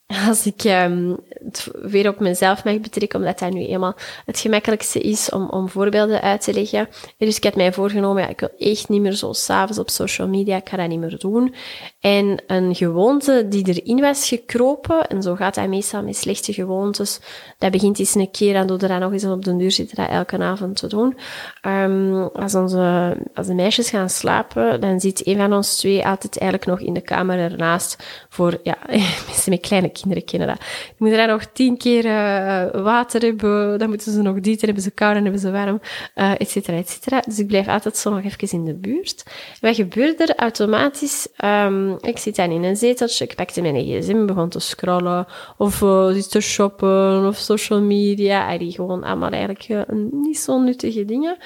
als 0.07 0.47
ik 0.47 0.65
um, 0.65 1.17
het 1.29 1.71
weer 1.83 2.09
op 2.09 2.21
mezelf 2.21 2.65
mag 2.65 2.81
betrekken, 2.81 3.19
omdat 3.19 3.39
dat 3.39 3.53
nu 3.53 3.67
eenmaal 3.67 3.95
het 4.25 4.41
gemakkelijkste 4.41 5.01
is 5.01 5.31
om, 5.31 5.49
om 5.49 5.69
voorbeelden 5.69 6.21
uit 6.21 6.41
te 6.41 6.53
leggen. 6.53 6.89
Dus 7.19 7.37
ik 7.37 7.45
had 7.45 7.57
mij 7.57 7.73
voorgenomen, 7.73 8.23
ja, 8.23 8.29
ik 8.29 8.41
wil 8.41 8.51
echt 8.59 8.89
niet 8.89 9.01
meer 9.01 9.13
zo 9.13 9.33
s'avonds 9.33 9.79
op 9.79 9.91
social 9.91 10.29
media, 10.29 10.57
ik 10.57 10.69
ga 10.69 10.77
dat 10.77 10.89
niet 10.89 11.01
meer 11.01 11.19
doen. 11.19 11.55
En 12.01 12.43
een 12.47 12.75
gewoonte 12.75 13.47
die 13.49 13.69
erin 13.69 14.01
was 14.01 14.29
gekropen, 14.29 15.07
en 15.07 15.23
zo 15.23 15.35
gaat 15.35 15.55
dat 15.55 15.69
meestal 15.69 16.03
met 16.03 16.17
slechte 16.17 16.53
gewoontes, 16.53 17.21
dat 17.59 17.71
begint 17.71 17.99
eens 17.99 18.15
een 18.15 18.31
keer 18.31 18.55
en 18.55 18.67
door 18.67 18.79
er 18.79 18.89
dan 18.89 19.01
nog 19.01 19.13
eens 19.13 19.25
op 19.25 19.45
de 19.45 19.57
deur 19.57 19.71
zitten 19.71 19.97
dat 19.97 20.09
elke 20.09 20.39
avond 20.39 20.77
te 20.77 20.87
doen. 20.87 21.17
Um, 21.63 22.23
als, 22.23 22.55
onze, 22.55 23.17
als 23.35 23.47
de 23.47 23.55
meisjes 23.55 23.91
gaan 23.91 24.11
slapen, 24.11 24.81
dan 24.81 25.01
zit 25.01 25.27
een 25.27 25.37
van 25.37 25.53
ons 25.53 25.77
twee 25.77 26.07
altijd 26.07 26.39
eigenlijk 26.39 26.71
nog 26.71 26.81
in 26.81 26.95
de 26.95 27.01
kamer 27.01 27.39
ernaast 27.39 28.27
voor, 28.29 28.61
ja, 28.63 28.79
mensen 29.27 29.51
met 29.51 29.61
kleine 29.61 29.95
kinderen 30.01 30.25
kennen 30.25 30.49
dat. 30.49 30.59
Je 30.87 30.95
moet 30.97 31.13
er 31.13 31.27
nog 31.27 31.45
tien 31.53 31.77
keer 31.77 32.05
uh, 32.05 32.83
water 32.83 33.21
hebben, 33.21 33.79
dan 33.79 33.89
moeten 33.89 34.13
ze 34.13 34.23
nog 34.23 34.41
dan 34.41 34.57
hebben 34.61 34.83
ze 34.83 34.91
koud 34.91 35.17
en 35.17 35.23
hebben 35.23 35.41
ze 35.41 35.51
warm, 35.51 35.81
uh, 36.15 36.41
et 36.41 36.51
cetera, 36.51 36.77
et 36.77 36.89
cetera. 36.89 37.21
Dus 37.21 37.39
ik 37.39 37.47
blijf 37.47 37.69
altijd 37.69 37.97
zo 37.97 38.11
nog 38.11 38.25
even 38.25 38.59
in 38.59 38.65
de 38.65 38.75
buurt. 38.75 39.25
wat 39.61 39.75
gebeurt 39.75 40.21
er 40.21 40.35
automatisch? 40.37 41.29
Um, 41.45 41.99
ik 42.01 42.19
zit 42.19 42.37
dan 42.37 42.51
in 42.51 42.65
een 42.65 42.77
zeteltje, 42.77 43.25
ik 43.25 43.35
pakte 43.35 43.63
mijn 43.63 43.85
gsm, 43.85 44.27
begon 44.27 44.49
te 44.49 44.61
scrollen, 44.61 45.27
of 45.57 45.81
uh, 45.81 46.15
te 46.15 46.41
shoppen, 46.41 47.27
of 47.27 47.37
social 47.37 47.81
media, 47.81 48.59
die 48.59 48.73
gewoon 48.73 49.05
allemaal 49.05 49.31
eigenlijk 49.31 49.69
niet 50.11 50.39
zo 50.39 50.59
nuttige 50.59 51.05
dingen. 51.05 51.37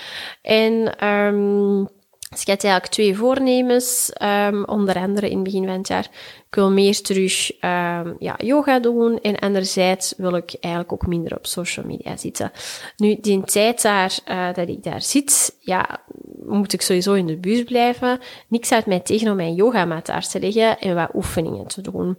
En... 0.42 1.06
Um, 1.08 1.88
ik 2.30 2.46
had 2.46 2.64
eigenlijk 2.64 2.86
twee 2.86 3.16
voornemens, 3.16 4.12
um, 4.22 4.64
onder 4.64 4.96
andere 4.96 5.30
in 5.30 5.34
het 5.34 5.44
begin 5.44 5.66
van 5.66 5.76
het 5.76 5.88
jaar. 5.88 6.08
Ik 6.50 6.56
wil 6.56 6.70
meer 6.70 7.02
terug 7.02 7.52
um, 7.52 8.16
ja, 8.18 8.36
yoga 8.36 8.80
doen 8.80 9.20
en 9.20 9.38
anderzijds 9.38 10.14
wil 10.16 10.34
ik 10.34 10.54
eigenlijk 10.60 10.92
ook 10.92 11.06
minder 11.06 11.36
op 11.36 11.46
social 11.46 11.86
media 11.86 12.16
zitten. 12.16 12.52
Nu, 12.96 13.18
die 13.20 13.44
tijd 13.44 13.82
daar, 13.82 14.18
uh, 14.28 14.54
dat 14.54 14.68
ik 14.68 14.82
daar 14.82 15.02
zit, 15.02 15.56
ja, 15.60 16.00
moet 16.46 16.72
ik 16.72 16.82
sowieso 16.82 17.12
in 17.12 17.26
de 17.26 17.36
buurt 17.36 17.64
blijven. 17.64 18.18
Niks 18.48 18.72
uit 18.72 18.86
mij 18.86 19.00
tegen 19.00 19.30
om 19.30 19.36
mijn 19.36 19.54
yogamat 19.54 20.06
daar 20.06 20.28
te 20.28 20.40
leggen 20.40 20.78
en 20.78 20.94
wat 20.94 21.14
oefeningen 21.14 21.66
te 21.66 21.80
doen. 21.80 22.18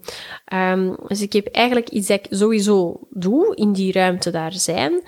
Um, 0.53 0.95
dus 1.07 1.21
ik 1.21 1.33
heb 1.33 1.47
eigenlijk 1.47 1.89
iets 1.89 2.07
dat 2.07 2.19
ik 2.19 2.27
sowieso 2.29 2.99
doe, 3.09 3.55
in 3.55 3.73
die 3.73 3.91
ruimte 3.91 4.29
daar 4.29 4.53
zijn. 4.53 4.91
Uh, 4.91 5.01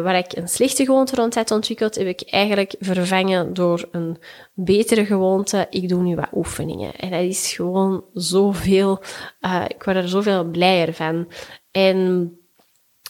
waar 0.00 0.16
ik 0.16 0.36
een 0.36 0.48
slechte 0.48 0.84
gewoonte 0.84 1.14
rond 1.16 1.50
ontwikkeld, 1.50 1.94
heb 1.94 2.06
ik 2.06 2.22
eigenlijk 2.22 2.74
vervangen 2.80 3.54
door 3.54 3.88
een 3.90 4.18
betere 4.60 5.06
gewoonte. 5.06 5.66
Ik 5.70 5.88
doe 5.88 6.02
nu 6.02 6.14
wat 6.14 6.28
oefeningen. 6.34 6.94
En 6.94 7.10
dat 7.10 7.20
is 7.20 7.52
gewoon 7.52 8.04
zoveel, 8.12 9.02
uh, 9.40 9.64
ik 9.68 9.82
word 9.82 9.96
er 9.96 10.08
zoveel 10.08 10.44
blijer 10.44 10.94
van. 10.94 11.28
En 11.70 12.32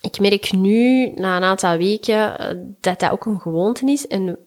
ik 0.01 0.21
merk 0.21 0.53
nu, 0.53 1.13
na 1.15 1.37
een 1.37 1.43
aantal 1.43 1.77
weken, 1.77 2.39
eh, 2.39 2.57
dat 2.81 3.01
dat 3.01 3.11
ook 3.11 3.27
een 3.27 3.41
gewoonte 3.41 3.91
is. 3.91 4.07
En 4.07 4.39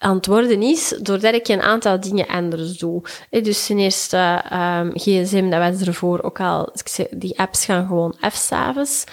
worden 0.00 0.62
is 0.62 0.94
doordat 1.00 1.34
ik 1.34 1.48
een 1.48 1.60
aantal 1.60 2.00
dingen 2.00 2.26
anders 2.26 2.78
doe. 2.78 3.02
Dus 3.30 3.66
ten 3.66 3.78
eerste 3.78 4.44
um, 4.52 4.90
gsm, 4.94 5.50
dat 5.50 5.60
was 5.60 5.86
ervoor 5.86 6.22
ook 6.22 6.40
al, 6.40 6.72
die 7.10 7.38
apps 7.38 7.64
gaan 7.64 7.86
gewoon 7.86 8.16
af 8.20 8.34
s'avonds. 8.34 9.04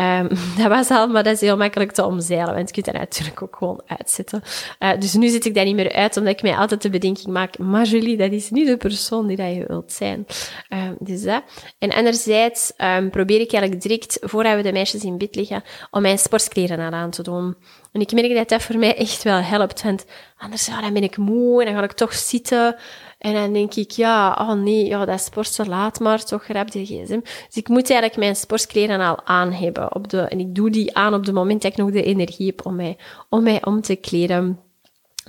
Um, 0.00 0.28
dat 0.58 0.68
was 0.68 0.90
al, 0.90 1.08
maar 1.08 1.22
dat 1.22 1.34
is 1.34 1.40
heel 1.40 1.56
makkelijk 1.56 1.92
te 1.92 2.04
omzeilen, 2.04 2.54
want 2.54 2.68
je 2.68 2.74
kunt 2.74 2.86
dat 2.86 2.94
natuurlijk 2.94 3.42
ook 3.42 3.56
gewoon 3.56 3.82
uitzetten. 3.86 4.42
Uh, 4.78 4.90
dus 4.98 5.14
nu 5.14 5.28
zit 5.28 5.44
ik 5.44 5.54
dat 5.54 5.64
niet 5.64 5.74
meer 5.74 5.92
uit, 5.92 6.16
omdat 6.16 6.32
ik 6.32 6.42
mij 6.42 6.56
altijd 6.56 6.82
de 6.82 6.90
bedenking 6.90 7.32
maak, 7.32 7.58
maar 7.58 7.86
Julie, 7.86 8.16
dat 8.16 8.32
is 8.32 8.50
niet 8.50 8.66
de 8.66 8.76
persoon 8.76 9.26
die 9.26 9.36
dat 9.36 9.54
je 9.54 9.64
wilt 9.66 9.92
zijn. 9.92 10.26
Um, 10.68 10.96
dus 10.98 11.22
dat. 11.22 11.42
En 11.78 11.92
anderzijds 11.92 12.72
probeer 13.10 13.40
ik 13.40 13.52
eigenlijk 13.52 13.82
direct, 13.82 14.18
voordat 14.20 14.56
we 14.56 14.62
de 14.62 14.72
meisjes 14.72 15.04
in 15.04 15.18
bed 15.18 15.34
liggen, 15.34 15.62
om 15.90 16.02
mijn 16.02 16.18
sportkleren 16.18 16.92
aan 16.92 17.10
te 17.10 17.22
doen. 17.22 17.56
En 17.92 18.00
ik 18.00 18.12
merk 18.12 18.34
dat 18.34 18.48
dat 18.48 18.62
voor 18.62 18.78
mij 18.78 18.96
echt 18.96 19.22
wel 19.22 19.40
helpt, 19.40 19.82
want 19.82 20.04
anders 20.36 20.66
dan 20.66 20.92
ben 20.92 21.02
ik 21.02 21.16
moe 21.16 21.60
en 21.60 21.66
dan 21.66 21.74
ga 21.74 21.82
ik 21.82 21.92
toch 21.92 22.14
zitten. 22.14 22.76
En 23.18 23.34
dan 23.34 23.52
denk 23.52 23.74
ik, 23.74 23.90
ja, 23.90 24.36
oh 24.40 24.52
nee, 24.52 24.86
ja, 24.86 25.04
dat 25.04 25.20
sporten 25.20 25.68
laat 25.68 26.00
maar, 26.00 26.24
toch 26.24 26.44
grap 26.44 26.70
de 26.70 26.84
gsm. 26.84 27.20
Dus 27.20 27.56
ik 27.56 27.68
moet 27.68 27.90
eigenlijk 27.90 28.16
mijn 28.16 28.36
sportkleren 28.36 29.00
al 29.00 29.26
aan 29.26 29.52
hebben. 29.52 29.94
Op 29.94 30.08
de, 30.08 30.20
en 30.20 30.40
ik 30.40 30.54
doe 30.54 30.70
die 30.70 30.96
aan 30.96 31.14
op 31.14 31.24
het 31.24 31.34
moment 31.34 31.62
dat 31.62 31.72
ik 31.72 31.78
nog 31.78 31.90
de 31.90 32.02
energie 32.02 32.46
heb 32.46 32.66
om 32.66 32.74
mij 32.74 32.96
om, 33.28 33.42
mij 33.42 33.64
om 33.64 33.80
te 33.80 33.96
kleden. 33.96 34.60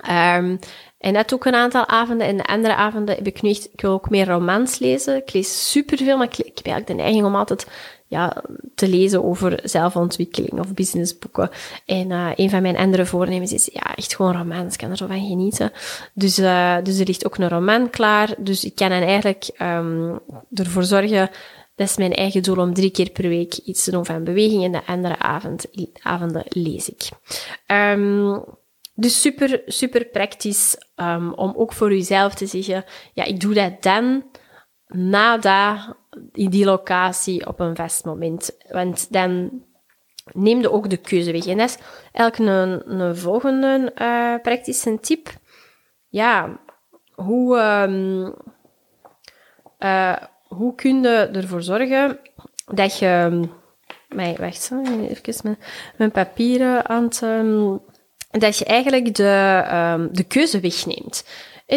Um, 0.10 0.60
en 1.02 1.14
dat 1.14 1.34
ook 1.34 1.46
een 1.46 1.56
aantal 1.56 1.88
avonden. 1.88 2.28
En 2.28 2.38
de 2.38 2.46
andere 2.46 2.76
avonden 2.76 3.16
heb 3.16 3.28
ik 3.28 3.42
nu 3.42 3.50
echt, 3.50 3.70
ik 3.74 3.82
wil 3.82 3.92
ook 3.92 4.10
meer 4.10 4.28
romans 4.28 4.80
lezen. 4.80 5.16
Ik 5.16 5.34
lees 5.34 5.72
superveel, 5.72 6.18
maar 6.18 6.28
ik, 6.28 6.38
heb 6.38 6.66
eigenlijk 6.66 6.88
de 6.88 6.94
neiging 6.94 7.26
om 7.26 7.36
altijd 7.36 7.68
ja, 8.08 8.44
te 8.76 8.88
lezen 8.88 9.24
over 9.24 9.60
zelfontwikkeling 9.64 10.60
of 10.60 10.74
businessboeken. 10.74 11.50
En 11.86 12.10
uh, 12.10 12.30
een 12.36 12.50
van 12.50 12.62
mijn 12.62 12.78
andere 12.78 13.06
voornemens 13.06 13.54
is 13.54 13.70
ja, 13.74 13.96
echt 13.96 14.16
gewoon 14.16 14.38
romans. 14.38 14.74
Ik 14.74 14.80
kan 14.80 14.90
er 14.90 14.98
zo 14.98 15.08
van 15.08 15.28
genieten. 15.28 15.72
Dus, 16.14 16.40
uh, 16.40 16.78
dus 16.84 17.00
er 17.00 17.06
ligt 17.06 17.26
ook 17.26 17.38
een 17.38 17.50
roman 17.50 17.90
klaar. 17.90 18.34
Dus 18.38 18.66
ik 18.66 18.76
kan 18.76 18.90
dan 18.90 19.02
eigenlijk 19.02 19.50
um, 19.62 20.20
ervoor 20.54 20.84
zorgen 20.84 21.30
dat 21.76 21.90
is 21.90 21.98
mijn 21.98 22.14
eigen 22.14 22.44
doel 22.44 22.58
om 22.58 22.74
drie 22.74 22.92
keer 22.92 23.10
per 23.10 23.30
week 23.30 23.54
iets 23.54 23.84
te 23.84 23.92
doen 23.92 24.06
van 24.06 24.24
beweging 24.24 24.64
en 24.64 24.72
de 24.72 24.86
andere 24.86 25.18
avond, 25.18 25.66
avonden 26.02 26.44
lees 26.48 26.90
ik. 26.90 27.10
Um, 27.68 28.44
dus 29.02 29.22
super, 29.22 29.62
super 29.66 30.06
praktisch 30.06 30.78
um, 30.96 31.34
om 31.34 31.54
ook 31.56 31.74
voor 31.74 31.94
jezelf 31.94 32.34
te 32.34 32.46
zeggen, 32.46 32.86
ja, 33.14 33.24
ik 33.24 33.40
doe 33.40 33.54
dat 33.54 33.84
dan 33.84 34.24
nadat 34.88 35.96
in 36.32 36.50
die 36.50 36.66
locatie 36.66 37.48
op 37.48 37.60
een 37.60 37.76
vast 37.76 38.06
moment. 38.06 38.58
Want 38.70 39.14
dan 39.14 39.64
neem 40.34 40.60
je 40.60 40.72
ook 40.72 40.90
de 40.90 40.98
keuze 40.98 41.32
weg. 41.32 41.46
En 41.46 41.58
dat 41.58 41.70
is 41.70 41.78
eigenlijk 42.12 42.38
een, 42.38 43.00
een 43.00 43.18
volgende 43.18 43.94
uh, 44.02 44.36
praktische 44.42 45.00
tip. 45.00 45.30
ja, 46.10 46.60
hoe, 47.12 47.58
um, 47.60 48.36
uh, 49.80 50.18
hoe 50.48 50.76
kun 50.76 51.02
je 51.02 51.30
ervoor 51.32 51.62
zorgen 51.62 52.20
dat 52.66 52.98
je... 53.00 53.42
Maar 54.16 54.36
wacht, 54.40 54.72
even 54.72 55.34
mijn, 55.44 55.58
mijn 55.98 56.12
papieren 56.12 56.90
aan 56.90 57.04
het... 57.04 57.22
dat 58.32 58.58
je 58.58 58.66
eigenlijk 58.66 59.16
de, 59.16 59.64
um, 59.74 60.10
de 60.12 60.24
keuze 60.24 60.60
wegneemt 60.60 61.24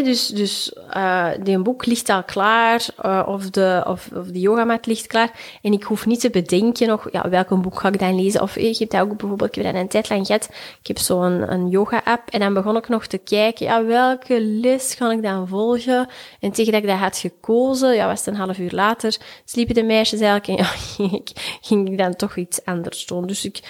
dus 0.02 0.26
dus 0.26 0.72
uh, 0.96 1.62
boek 1.62 1.86
ligt 1.86 2.08
al 2.08 2.24
klaar, 2.24 2.86
uh, 3.04 3.22
of, 3.26 3.50
de, 3.50 3.84
of, 3.86 4.08
of 4.14 4.26
de 4.26 4.40
yogamat 4.40 4.86
ligt 4.86 5.06
klaar. 5.06 5.30
En 5.62 5.72
ik 5.72 5.82
hoef 5.82 6.06
niet 6.06 6.20
te 6.20 6.30
bedenken 6.30 6.88
nog, 6.88 7.08
ja, 7.12 7.28
welk 7.28 7.62
boek 7.62 7.80
ga 7.80 7.88
ik 7.88 7.98
dan 7.98 8.22
lezen? 8.22 8.42
Of 8.42 8.54
je 8.54 8.74
hebt 8.78 8.90
dat 8.90 9.00
ook 9.00 9.16
bijvoorbeeld, 9.16 9.56
ik 9.56 9.62
heb 9.62 9.72
dat 9.72 9.82
een 9.82 9.88
tijd 9.88 10.08
lang 10.08 10.26
gehad. 10.26 10.48
Ik 10.80 10.86
heb 10.86 10.98
zo'n 10.98 11.52
een 11.52 11.68
yoga-app. 11.68 12.30
En 12.30 12.40
dan 12.40 12.54
begon 12.54 12.76
ik 12.76 12.88
nog 12.88 13.06
te 13.06 13.18
kijken, 13.18 13.66
ja, 13.66 13.84
welke 13.84 14.40
les 14.40 14.96
kan 14.96 15.10
ik 15.10 15.22
dan 15.22 15.48
volgen? 15.48 16.08
En 16.40 16.50
tegen 16.50 16.72
dat 16.72 16.82
ik 16.82 16.88
dat 16.88 16.98
had 16.98 17.18
gekozen, 17.18 17.94
ja, 17.94 18.06
was 18.06 18.18
het 18.18 18.26
een 18.34 18.40
half 18.40 18.58
uur 18.58 18.72
later, 18.72 19.16
sliepen 19.44 19.74
de 19.74 19.82
meisjes 19.82 20.20
eigenlijk. 20.20 20.60
En 20.60 20.66
ja, 20.66 21.20
ging 21.60 21.88
ik, 21.88 21.98
dan 21.98 22.16
toch 22.16 22.36
iets 22.36 22.64
anders 22.64 23.06
doen. 23.06 23.26
Dus 23.26 23.44
ik, 23.44 23.60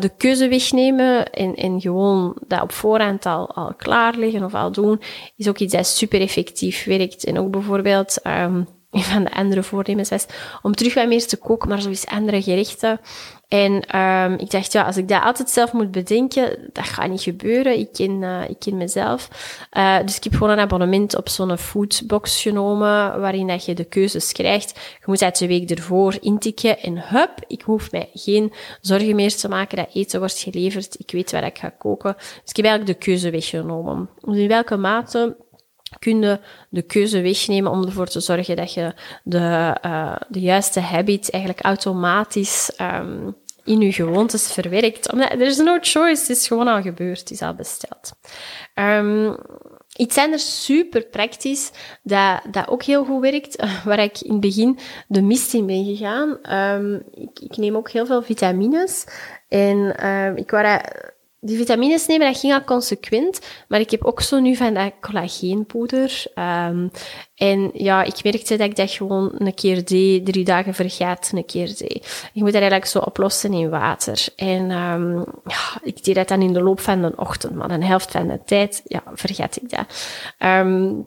de 0.00 0.10
keuze 0.16 0.48
wegnemen 0.48 1.30
en, 1.30 1.54
en 1.54 1.80
gewoon 1.80 2.36
dat 2.46 2.62
op 2.62 2.72
voorhand 2.72 3.26
al, 3.26 3.54
al 3.54 3.74
klaar 3.76 4.14
liggen 4.16 4.44
of 4.44 4.54
al 4.54 4.72
doen, 4.72 5.00
is 5.36 5.48
ook 5.48 5.55
iets 5.60 5.74
dat 5.74 5.86
super 5.86 6.20
effectief 6.20 6.84
werkt. 6.84 7.24
En 7.24 7.38
ook 7.38 7.50
bijvoorbeeld, 7.50 8.20
um, 8.26 8.68
een 8.90 9.02
van 9.02 9.24
de 9.24 9.32
andere 9.32 9.62
voornemens 9.62 10.08
was 10.08 10.26
om 10.62 10.74
terug 10.74 10.94
wat 10.94 11.08
meer 11.08 11.26
te 11.26 11.36
koken, 11.36 11.68
maar 11.68 11.80
zo 11.80 11.88
eens 11.88 12.06
andere 12.06 12.42
gerechten. 12.42 13.00
En 13.48 13.98
um, 14.00 14.32
ik 14.32 14.50
dacht, 14.50 14.72
ja, 14.72 14.82
als 14.82 14.96
ik 14.96 15.08
dat 15.08 15.22
altijd 15.22 15.50
zelf 15.50 15.72
moet 15.72 15.90
bedenken, 15.90 16.70
dat 16.72 16.84
gaat 16.84 17.08
niet 17.08 17.22
gebeuren. 17.22 17.78
Ik 17.78 17.92
ken, 17.92 18.22
uh, 18.22 18.48
ik 18.48 18.58
ken 18.58 18.76
mezelf. 18.76 19.28
Uh, 19.72 19.98
dus 20.04 20.16
ik 20.16 20.24
heb 20.24 20.32
gewoon 20.32 20.50
een 20.50 20.58
abonnement 20.58 21.16
op 21.16 21.28
zo'n 21.28 21.58
foodbox 21.58 22.42
genomen, 22.42 23.20
waarin 23.20 23.46
dat 23.46 23.64
je 23.64 23.74
de 23.74 23.84
keuzes 23.84 24.32
krijgt. 24.32 24.70
Je 24.98 25.04
moet 25.06 25.22
uit 25.22 25.38
de 25.38 25.46
week 25.46 25.70
ervoor 25.70 26.16
intikken 26.20 26.78
en 26.78 27.08
hup, 27.08 27.44
ik 27.46 27.62
hoef 27.62 27.90
mij 27.90 28.10
geen 28.12 28.52
zorgen 28.80 29.14
meer 29.14 29.36
te 29.36 29.48
maken 29.48 29.76
dat 29.76 29.88
eten 29.92 30.18
wordt 30.18 30.38
geleverd. 30.38 30.98
Ik 30.98 31.10
weet 31.10 31.32
wat 31.32 31.42
ik 31.42 31.58
ga 31.58 31.68
koken. 31.68 32.14
Dus 32.16 32.50
ik 32.50 32.56
heb 32.56 32.64
eigenlijk 32.64 32.98
de 32.98 33.04
keuze 33.04 33.30
weggenomen. 33.30 34.08
Dus 34.20 34.36
in 34.36 34.48
welke 34.48 34.76
mate 34.76 35.36
kun 35.98 36.38
de 36.68 36.82
keuze 36.82 37.20
wegnemen 37.20 37.70
om 37.70 37.84
ervoor 37.84 38.06
te 38.06 38.20
zorgen 38.20 38.56
dat 38.56 38.72
je 38.72 38.94
de, 39.22 39.76
uh, 39.86 40.16
de 40.28 40.40
juiste 40.40 40.80
habit 40.80 41.30
eigenlijk 41.30 41.64
automatisch 41.64 42.70
um, 42.80 43.36
in 43.64 43.80
je 43.80 43.92
gewoontes 43.92 44.52
verwerkt. 44.52 45.12
Er 45.12 45.40
is 45.40 45.56
no 45.56 45.78
choice, 45.80 46.20
het 46.20 46.30
is 46.30 46.46
gewoon 46.46 46.68
al 46.68 46.82
gebeurd, 46.82 47.18
het 47.18 47.30
is 47.30 47.42
al 47.42 47.54
besteld. 47.54 48.12
Um, 48.74 49.36
Iets 49.96 50.18
anders 50.18 50.64
super 50.64 51.02
praktisch, 51.06 51.70
dat, 52.02 52.40
dat 52.50 52.68
ook 52.68 52.82
heel 52.82 53.04
goed 53.04 53.20
werkt, 53.20 53.64
waar 53.84 53.98
ik 53.98 54.20
in 54.20 54.32
het 54.32 54.40
begin 54.40 54.78
de 55.08 55.22
mist 55.22 55.54
in 55.54 55.66
ben 55.66 55.84
gegaan. 55.84 56.54
Um, 56.54 57.02
ik, 57.10 57.40
ik 57.40 57.56
neem 57.56 57.76
ook 57.76 57.90
heel 57.90 58.06
veel 58.06 58.22
vitamines. 58.22 59.06
En 59.48 59.88
ik 60.36 60.50
wou 60.50 60.62
die 61.46 61.56
vitamines 61.56 62.06
nemen, 62.06 62.26
dat 62.26 62.38
ging 62.38 62.52
al 62.52 62.64
consequent. 62.64 63.40
Maar 63.68 63.80
ik 63.80 63.90
heb 63.90 64.04
ook 64.04 64.20
zo 64.20 64.38
nu 64.38 64.56
van 64.56 64.74
dat 64.74 64.92
collageenpoeder. 65.00 66.24
Um, 66.34 66.90
en 67.34 67.70
ja, 67.72 68.02
ik 68.02 68.24
merkte 68.24 68.56
dat 68.56 68.68
ik 68.68 68.76
dat 68.76 68.90
gewoon 68.90 69.32
een 69.38 69.54
keer 69.54 69.84
deed, 69.84 70.24
drie 70.26 70.44
dagen 70.44 70.74
vergaat, 70.74 71.30
een 71.34 71.44
keer 71.44 71.76
deed. 71.76 72.28
Je 72.32 72.42
moet 72.42 72.52
dat 72.52 72.60
eigenlijk 72.60 72.86
zo 72.86 72.98
oplossen 72.98 73.52
in 73.52 73.70
water. 73.70 74.26
En 74.36 74.70
um, 74.70 75.24
ja, 75.44 75.80
ik 75.82 76.04
deed 76.04 76.14
dat 76.14 76.28
dan 76.28 76.42
in 76.42 76.52
de 76.52 76.62
loop 76.62 76.80
van 76.80 77.02
de 77.02 77.12
ochtend, 77.16 77.54
maar 77.54 77.70
een 77.70 77.82
helft 77.82 78.10
van 78.10 78.28
de 78.28 78.40
tijd, 78.44 78.82
ja, 78.84 79.02
vergat 79.14 79.56
ik 79.56 79.70
dat. 79.70 79.86
Um, 80.38 81.06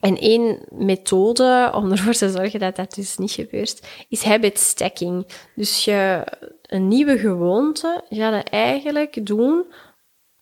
en 0.00 0.18
één 0.18 0.58
methode 0.70 1.70
om 1.74 1.90
ervoor 1.90 2.12
te 2.12 2.30
zorgen 2.30 2.60
dat 2.60 2.76
dat 2.76 2.94
dus 2.94 3.16
niet 3.16 3.30
gebeurt, 3.32 3.82
is 4.08 4.22
habit 4.22 4.58
stacking. 4.58 5.26
Dus 5.54 5.84
je, 5.84 6.26
een 6.72 6.88
nieuwe 6.88 7.18
gewoonte 7.18 8.04
ga 8.08 8.36
je 8.36 8.42
eigenlijk 8.42 9.26
doen 9.26 9.64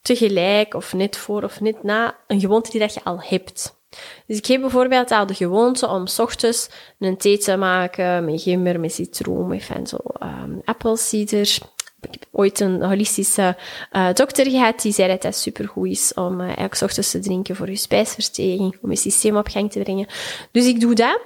tegelijk 0.02 0.74
of 0.74 0.92
net 0.92 1.16
voor 1.16 1.42
of 1.42 1.60
net 1.60 1.82
na 1.82 2.16
een 2.26 2.40
gewoonte 2.40 2.70
die 2.70 2.80
dat 2.80 2.94
je 2.94 3.04
al 3.04 3.20
hebt. 3.22 3.78
Dus 4.26 4.36
ik 4.36 4.46
heb 4.46 4.60
bijvoorbeeld 4.60 5.10
al 5.10 5.26
de 5.26 5.34
gewoonte 5.34 5.88
om 5.88 6.06
s 6.06 6.18
ochtends 6.18 6.70
een 6.98 7.16
thee 7.16 7.38
te 7.38 7.56
maken 7.56 8.24
met 8.24 8.42
gember, 8.42 8.80
met 8.80 8.92
citroen, 8.92 9.48
met 9.48 9.64
van 9.64 9.86
zo 9.86 9.98
um. 10.22 10.62
Ik 12.02 12.10
heb 12.10 12.26
ooit 12.30 12.60
een 12.60 12.82
holistische 12.82 13.56
uh, 13.92 14.12
dokter 14.12 14.50
gehad 14.50 14.80
die 14.80 14.92
zei 14.92 15.08
dat 15.08 15.22
dat 15.22 15.36
supergoed 15.36 15.88
is 15.88 16.14
om 16.14 16.40
eigenlijk 16.40 16.74
s 16.74 16.82
ochtends 16.82 17.10
te 17.10 17.18
drinken 17.18 17.56
voor 17.56 17.68
je 17.68 17.76
spijsvertering, 17.76 18.78
om 18.82 18.90
je 18.90 18.96
systeem 18.96 19.36
op 19.36 19.48
gang 19.48 19.72
te 19.72 19.80
brengen. 19.80 20.06
Dus 20.52 20.66
ik 20.66 20.80
doe 20.80 20.94
dat. 20.94 21.20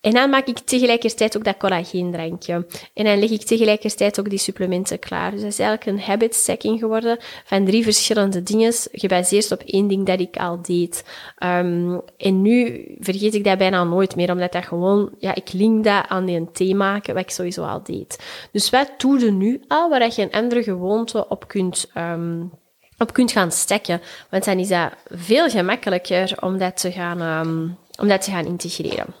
En 0.00 0.12
dan 0.12 0.30
maak 0.30 0.46
ik 0.46 0.58
tegelijkertijd 0.58 1.36
ook 1.36 1.44
dat 1.44 1.56
collageendrankje. 1.56 2.66
En 2.94 3.04
dan 3.04 3.18
leg 3.18 3.30
ik 3.30 3.42
tegelijkertijd 3.42 4.20
ook 4.20 4.30
die 4.30 4.38
supplementen 4.38 4.98
klaar. 4.98 5.30
Dus 5.30 5.40
dat 5.40 5.50
is 5.50 5.58
eigenlijk 5.58 5.98
een 5.98 6.04
habit 6.04 6.34
stacking 6.34 6.78
geworden 6.78 7.18
van 7.44 7.64
drie 7.64 7.82
verschillende 7.82 8.42
dingen, 8.42 8.72
gebaseerd 8.92 9.52
op 9.52 9.60
één 9.60 9.88
ding 9.88 10.06
dat 10.06 10.20
ik 10.20 10.36
al 10.36 10.62
deed. 10.62 11.04
Um, 11.44 12.00
en 12.16 12.42
nu 12.42 12.84
vergeet 12.98 13.34
ik 13.34 13.44
dat 13.44 13.58
bijna 13.58 13.84
nooit 13.84 14.16
meer, 14.16 14.30
omdat 14.30 14.52
dat 14.52 14.64
gewoon, 14.64 15.10
ja, 15.18 15.34
ik 15.34 15.52
link 15.52 15.84
dat 15.84 16.04
aan 16.08 16.24
die 16.24 16.50
thee 16.52 16.74
maken, 16.74 17.14
wat 17.14 17.22
ik 17.22 17.30
sowieso 17.30 17.64
al 17.64 17.82
deed. 17.82 18.18
Dus 18.52 18.70
wat 18.70 18.90
doe 18.98 19.18
je 19.18 19.30
nu 19.30 19.60
al, 19.68 19.88
waar 19.88 20.12
je 20.14 20.22
een 20.22 20.32
andere 20.32 20.62
gewoonte 20.62 21.28
op 21.28 21.48
kunt, 21.48 21.90
um, 21.94 22.50
op 22.98 23.12
kunt 23.12 23.32
gaan 23.32 23.52
stekken? 23.52 24.00
Want 24.30 24.44
dan 24.44 24.58
is 24.58 24.68
dat 24.68 24.92
veel 25.04 25.48
gemakkelijker 25.48 26.36
om 26.40 26.58
dat 26.58 26.80
te 26.80 26.92
gaan, 26.92 27.46
um, 27.46 27.76
om 28.00 28.08
dat 28.08 28.22
te 28.22 28.30
gaan 28.30 28.46
integreren. 28.46 29.14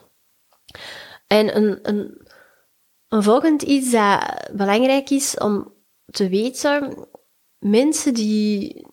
En 1.26 1.56
een, 1.56 2.18
volgend 3.08 3.62
iets 3.62 3.90
dat 3.90 4.48
belangrijk 4.52 5.10
is 5.10 5.38
om 5.38 5.72
te 6.04 6.28
weten, 6.28 7.08
mensen 7.58 8.14
die 8.14 8.86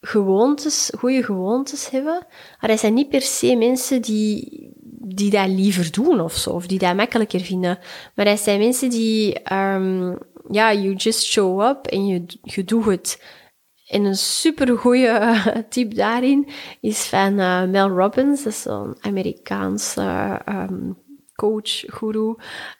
gewoontes, 0.00 0.92
goede 0.98 1.22
gewoontes 1.22 1.90
hebben, 1.90 2.26
maar 2.60 2.70
dat 2.70 2.78
zijn 2.78 2.94
niet 2.94 3.08
per 3.08 3.22
se 3.22 3.56
mensen 3.56 4.02
die, 4.02 4.70
die 5.06 5.30
dat 5.30 5.48
liever 5.48 5.92
doen 5.92 6.20
of 6.20 6.34
zo, 6.36 6.50
of 6.50 6.66
die 6.66 6.78
dat 6.78 6.96
makkelijker 6.96 7.40
vinden. 7.40 7.78
Maar 8.14 8.24
dat 8.24 8.40
zijn 8.40 8.58
mensen 8.58 8.90
die, 8.90 9.52
um, 9.52 10.18
ja, 10.50 10.74
you 10.74 10.94
just 10.94 11.22
show 11.22 11.60
up 11.60 11.86
en 11.86 12.06
je, 12.06 12.24
je 12.42 12.64
doet 12.64 12.84
het. 12.84 13.22
En 13.86 14.04
een 14.04 14.16
super 14.16 14.78
goede 14.78 15.34
tip 15.68 15.94
daarin 15.94 16.48
is 16.80 17.04
van 17.04 17.40
uh, 17.40 17.64
Mel 17.64 17.88
Robbins, 17.88 18.42
dat 18.42 18.52
is 18.52 18.62
zo'n 18.62 18.96
Amerikaanse 19.00 20.40
um, 20.48 21.03
coach, 21.34 21.84
guru. 21.86 22.34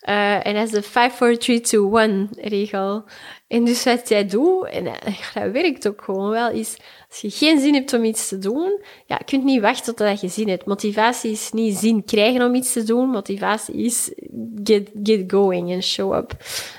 Uh, 0.08 0.46
en 0.46 0.54
dat 0.54 0.64
is 0.64 0.70
de 0.70 0.82
5, 0.82 1.14
4, 1.14 1.38
3, 1.38 1.60
2, 1.60 1.98
1 1.98 2.28
regel. 2.32 3.04
En 3.48 3.64
dus 3.64 3.84
wat 3.84 4.08
jij 4.08 4.26
doet, 4.26 4.68
en 4.68 4.84
dat 4.84 5.52
werkt 5.52 5.88
ook 5.88 6.02
gewoon 6.02 6.30
wel, 6.30 6.50
is 6.50 6.76
als 7.08 7.20
je 7.20 7.30
geen 7.30 7.60
zin 7.60 7.74
hebt 7.74 7.92
om 7.92 8.04
iets 8.04 8.28
te 8.28 8.38
doen, 8.38 8.80
ja, 9.06 9.16
je 9.18 9.24
kunt 9.24 9.44
niet 9.44 9.60
wachten 9.60 9.94
totdat 9.94 10.20
je 10.20 10.28
zin 10.28 10.48
hebt. 10.48 10.66
Motivatie 10.66 11.30
is 11.30 11.52
niet 11.52 11.76
zin 11.76 12.04
krijgen 12.04 12.42
om 12.42 12.54
iets 12.54 12.72
te 12.72 12.82
doen. 12.82 13.08
Motivatie 13.08 13.74
is 13.74 14.12
get, 14.64 14.90
get 15.02 15.24
going 15.26 15.70
en 15.70 15.82
show 15.82 16.14
up. 16.14 16.36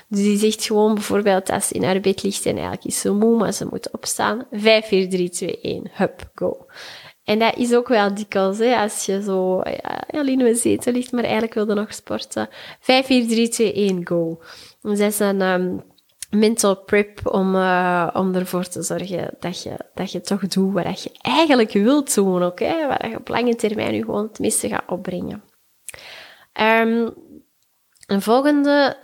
Dus 0.08 0.20
die 0.22 0.38
zegt 0.38 0.64
gewoon 0.64 0.94
bijvoorbeeld 0.94 1.50
als 1.50 1.68
ze 1.68 1.74
in 1.74 1.84
haar 1.84 2.00
bed 2.00 2.22
ligt 2.22 2.46
en 2.46 2.52
eigenlijk 2.52 2.84
is 2.84 3.00
ze 3.00 3.12
moe, 3.12 3.36
maar 3.36 3.52
ze 3.52 3.66
moet 3.70 3.92
opstaan. 3.92 4.46
5, 4.50 4.86
4, 4.86 5.08
3, 5.08 5.28
2, 5.28 5.60
1, 5.60 5.90
hup, 5.92 6.30
go. 6.34 6.66
En 7.26 7.38
dat 7.38 7.56
is 7.56 7.74
ook 7.74 7.88
wel 7.88 8.14
dikwijls, 8.14 8.58
hè, 8.58 8.76
als 8.76 9.06
je 9.06 9.22
zo 9.22 9.60
ja, 9.64 10.04
alleen 10.10 10.46
in 10.46 10.56
zetel 10.56 10.92
ligt, 10.92 11.12
maar 11.12 11.22
eigenlijk 11.22 11.54
wilde 11.54 11.74
nog 11.74 11.94
sporten. 11.94 12.48
5, 12.80 13.06
4, 13.06 13.28
3, 13.28 13.48
2, 13.48 13.72
1, 13.72 14.06
go. 14.06 14.42
Dus 14.80 14.98
dat 14.98 15.12
is 15.12 15.18
een 15.18 15.40
um, 15.40 15.82
mental 16.30 16.76
prep 16.76 17.20
om, 17.32 17.54
uh, 17.54 18.10
om 18.12 18.34
ervoor 18.34 18.68
te 18.68 18.82
zorgen 18.82 19.30
dat 19.40 19.62
je, 19.62 19.76
dat 19.94 20.12
je 20.12 20.20
toch 20.20 20.46
doet 20.46 20.72
wat 20.72 21.02
je 21.02 21.10
eigenlijk 21.20 21.72
wilt 21.72 22.14
doen, 22.14 22.42
ook, 22.42 22.58
hè, 22.58 22.86
waar 22.86 23.08
je 23.08 23.16
op 23.16 23.28
lange 23.28 23.54
termijn 23.54 24.04
gewoon 24.04 24.26
het 24.26 24.38
meeste 24.38 24.68
gaat 24.68 24.84
opbrengen. 24.86 25.42
Um, 26.60 27.14
een 28.06 28.22
volgende, 28.22 28.96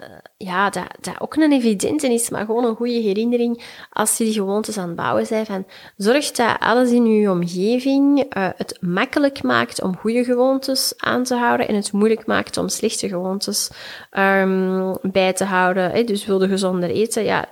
ja, 0.44 0.70
dat, 0.70 0.84
dat 1.00 1.20
ook 1.20 1.36
een 1.36 1.52
evidente 1.52 2.12
is, 2.12 2.30
maar 2.30 2.44
gewoon 2.44 2.64
een 2.64 2.76
goede 2.76 3.00
herinnering 3.00 3.62
als 3.92 4.18
je 4.18 4.24
die 4.24 4.32
gewoontes 4.32 4.78
aan 4.78 4.86
het 4.86 4.96
bouwen 4.96 5.26
bent. 5.28 5.46
Van, 5.46 5.64
zorg 5.96 6.30
dat 6.30 6.56
alles 6.58 6.90
in 6.90 7.06
je 7.06 7.30
omgeving 7.30 8.18
uh, 8.36 8.48
het 8.56 8.78
makkelijk 8.80 9.42
maakt 9.42 9.82
om 9.82 9.96
goede 9.96 10.24
gewoontes 10.24 10.94
aan 10.96 11.24
te 11.24 11.34
houden 11.34 11.68
en 11.68 11.74
het 11.74 11.92
moeilijk 11.92 12.26
maakt 12.26 12.56
om 12.56 12.68
slechte 12.68 13.08
gewoontes 13.08 13.70
um, 14.18 14.96
bij 15.02 15.32
te 15.32 15.44
houden. 15.44 15.90
Hè. 15.90 16.04
Dus 16.04 16.26
wilde 16.26 16.48
gezonder 16.48 16.90
eten, 16.90 17.24
ja, 17.24 17.48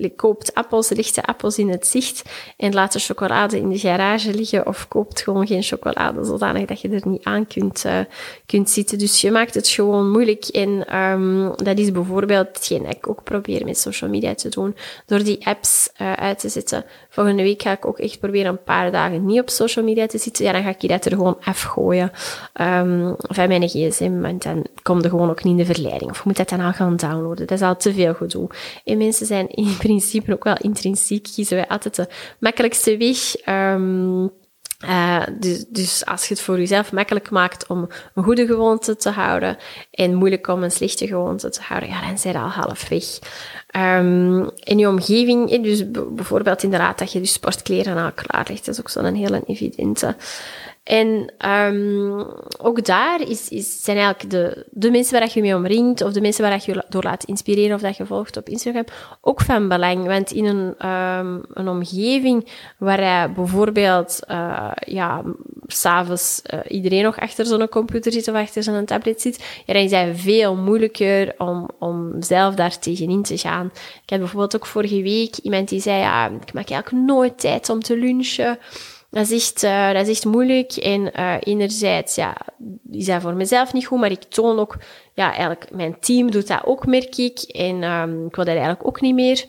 je 0.00 0.14
koopt 0.14 0.54
appels, 0.54 0.88
lichte 0.88 1.22
appels 1.22 1.58
in 1.58 1.68
het 1.68 1.86
zicht 1.86 2.22
en 2.56 2.74
laat 2.74 2.92
de 2.92 2.98
chocolade 2.98 3.58
in 3.58 3.68
de 3.68 3.78
garage 3.78 4.34
liggen 4.34 4.66
of 4.66 4.88
koopt 4.88 5.20
gewoon 5.20 5.46
geen 5.46 5.62
chocolade, 5.62 6.24
zodanig 6.24 6.64
dat 6.66 6.80
je 6.80 6.88
er 6.88 7.08
niet 7.08 7.24
aan 7.24 7.46
kunt, 7.46 7.84
uh, 7.86 7.98
kunt 8.46 8.70
zitten. 8.70 8.98
Dus 8.98 9.20
je 9.20 9.30
maakt 9.30 9.54
het 9.54 9.68
gewoon 9.68 10.10
moeilijk 10.10 10.44
en 10.44 10.96
um, 10.96 11.52
dat 11.56 11.78
is 11.78 11.92
bijvoorbeeld 11.92 12.46
hetgeen 12.46 12.86
ik 12.86 13.08
ook 13.08 13.22
probeer 13.22 13.64
met 13.64 13.78
social 13.78 14.10
media 14.10 14.34
te 14.34 14.48
doen, 14.48 14.76
door 15.06 15.22
die 15.22 15.46
apps 15.46 15.90
uh, 16.00 16.12
uit 16.12 16.38
te 16.38 16.48
zetten. 16.48 16.84
Volgende 17.08 17.42
week 17.42 17.62
ga 17.62 17.72
ik 17.72 17.86
ook 17.86 17.98
echt 17.98 18.20
proberen 18.20 18.50
een 18.50 18.62
paar 18.62 18.90
dagen 18.92 19.26
niet 19.26 19.40
op 19.40 19.50
social 19.50 19.84
media 19.84 20.06
te 20.06 20.18
zitten. 20.18 20.44
Ja, 20.44 20.52
dan 20.52 20.62
ga 20.62 20.68
ik 20.68 20.80
je 20.80 20.88
dat 20.88 21.04
er 21.04 21.12
gewoon 21.12 21.38
afgooien 21.44 22.12
um, 22.60 23.14
van 23.18 23.48
mijn 23.48 23.68
gsm, 23.68 24.20
want 24.20 24.42
dan 24.42 24.66
komt 24.82 25.04
er 25.04 25.10
gewoon 25.10 25.30
ook 25.30 25.42
niet 25.42 25.58
in 25.58 25.66
de 25.66 25.74
verleiding. 25.74 26.10
Of 26.10 26.16
je 26.16 26.22
moet 26.24 26.36
dat 26.36 26.48
dan 26.48 26.60
al 26.60 26.72
gaan 26.72 26.96
downloaden. 26.96 27.46
Dat 27.46 27.60
is 27.60 27.66
al 27.66 27.76
te 27.76 27.92
veel 27.92 28.14
gedoe. 28.14 28.48
En 28.84 28.98
mensen 28.98 29.26
zijn 29.26 29.48
in 29.60 29.66
principe 29.90 30.32
ook 30.32 30.44
wel 30.44 30.56
intrinsiek, 30.56 31.28
kiezen 31.34 31.56
wij 31.56 31.68
altijd 31.68 31.94
de 31.94 32.08
makkelijkste 32.38 32.96
weg. 32.96 33.46
Um, 33.46 34.30
uh, 34.84 35.22
dus, 35.38 35.64
dus 35.68 36.06
als 36.06 36.28
je 36.28 36.34
het 36.34 36.42
voor 36.42 36.58
jezelf 36.58 36.92
makkelijk 36.92 37.30
maakt 37.30 37.66
om 37.66 37.88
een 38.14 38.24
goede 38.24 38.46
gewoonte 38.46 38.96
te 38.96 39.10
houden 39.10 39.56
en 39.90 40.14
moeilijk 40.14 40.46
om 40.46 40.62
een 40.62 40.70
slechte 40.70 41.06
gewoonte 41.06 41.50
te 41.50 41.60
houden, 41.62 41.88
ja, 41.88 42.06
dan 42.06 42.18
zijn 42.18 42.34
je 42.34 42.40
al 42.40 42.48
halfweg. 42.48 43.18
Um, 43.76 44.50
in 44.54 44.78
je 44.78 44.88
omgeving, 44.88 45.62
dus 45.62 45.90
bijvoorbeeld 45.90 46.62
inderdaad 46.62 46.98
dat 46.98 47.12
je 47.12 47.18
je 47.18 47.26
sportkleren 47.26 47.96
al 47.96 48.12
klaar 48.12 48.46
legt, 48.48 48.64
dat 48.66 48.74
is 48.74 48.80
ook 48.80 48.88
zo'n 48.88 49.14
hele 49.14 49.42
evidente. 49.46 50.16
En 50.90 51.32
um, 51.48 52.26
ook 52.58 52.84
daar 52.84 53.20
is, 53.20 53.48
is, 53.48 53.82
zijn 53.82 53.96
eigenlijk 53.96 54.30
de, 54.30 54.66
de 54.70 54.90
mensen 54.90 55.18
waar 55.18 55.30
je 55.34 55.40
mee 55.40 55.54
omringt, 55.54 56.02
of 56.02 56.12
de 56.12 56.20
mensen 56.20 56.44
waar 56.44 56.62
je 56.66 56.84
door 56.88 57.02
laat 57.02 57.24
inspireren, 57.24 57.74
of 57.74 57.80
dat 57.80 57.96
je 57.96 58.06
volgt 58.06 58.36
op 58.36 58.48
Instagram, 58.48 58.84
ook 59.20 59.40
van 59.40 59.68
belang. 59.68 60.06
Want 60.06 60.30
in 60.30 60.44
een, 60.44 60.88
um, 60.88 61.42
een 61.52 61.68
omgeving 61.68 62.48
waar 62.78 63.02
je 63.02 63.32
bijvoorbeeld, 63.32 64.18
uh, 64.30 64.70
ja, 64.86 65.22
s'avonds 65.66 66.42
uh, 66.54 66.60
iedereen 66.68 67.02
nog 67.02 67.20
achter 67.20 67.46
zo'n 67.46 67.68
computer 67.68 68.12
zit 68.12 68.28
of 68.28 68.34
achter 68.34 68.62
zo'n 68.62 68.84
tablet 68.84 69.20
zit, 69.20 69.62
ja, 69.66 69.72
dan 69.74 69.82
is 69.82 69.90
het 69.90 70.20
veel 70.20 70.56
moeilijker 70.56 71.34
om, 71.38 71.68
om 71.78 72.22
zelf 72.22 72.54
daar 72.54 72.78
tegenin 72.78 73.22
te 73.22 73.38
gaan. 73.38 73.70
Ik 74.02 74.10
had 74.10 74.18
bijvoorbeeld 74.18 74.56
ook 74.56 74.66
vorige 74.66 75.02
week 75.02 75.36
iemand 75.36 75.68
die 75.68 75.80
zei, 75.80 75.98
ja, 75.98 76.26
ik 76.26 76.52
maak 76.52 76.70
eigenlijk 76.70 77.06
nooit 77.06 77.40
tijd 77.40 77.68
om 77.68 77.80
te 77.80 77.96
lunchen. 77.96 78.58
Dat 79.10 79.30
is 79.30 79.32
echt, 79.32 79.62
uh, 79.62 79.92
dat 79.92 80.06
is 80.06 80.16
echt 80.16 80.24
moeilijk. 80.24 80.72
En 80.72 81.20
uh, 81.20 81.36
enerzijds, 81.40 82.14
ja, 82.14 82.36
is 82.90 83.06
dat 83.06 83.22
voor 83.22 83.34
mezelf 83.34 83.72
niet 83.72 83.86
goed, 83.86 84.00
maar 84.00 84.10
ik 84.10 84.22
toon 84.22 84.58
ook, 84.58 84.76
ja, 85.14 85.28
eigenlijk, 85.28 85.70
mijn 85.70 86.00
team 86.00 86.30
doet 86.30 86.46
dat 86.46 86.64
ook, 86.64 86.86
merk 86.86 87.16
ik. 87.16 87.38
En 87.40 87.82
um, 87.82 88.26
ik 88.26 88.36
wil 88.36 88.44
dat 88.44 88.54
eigenlijk 88.54 88.86
ook 88.86 89.00
niet 89.00 89.14
meer. 89.14 89.44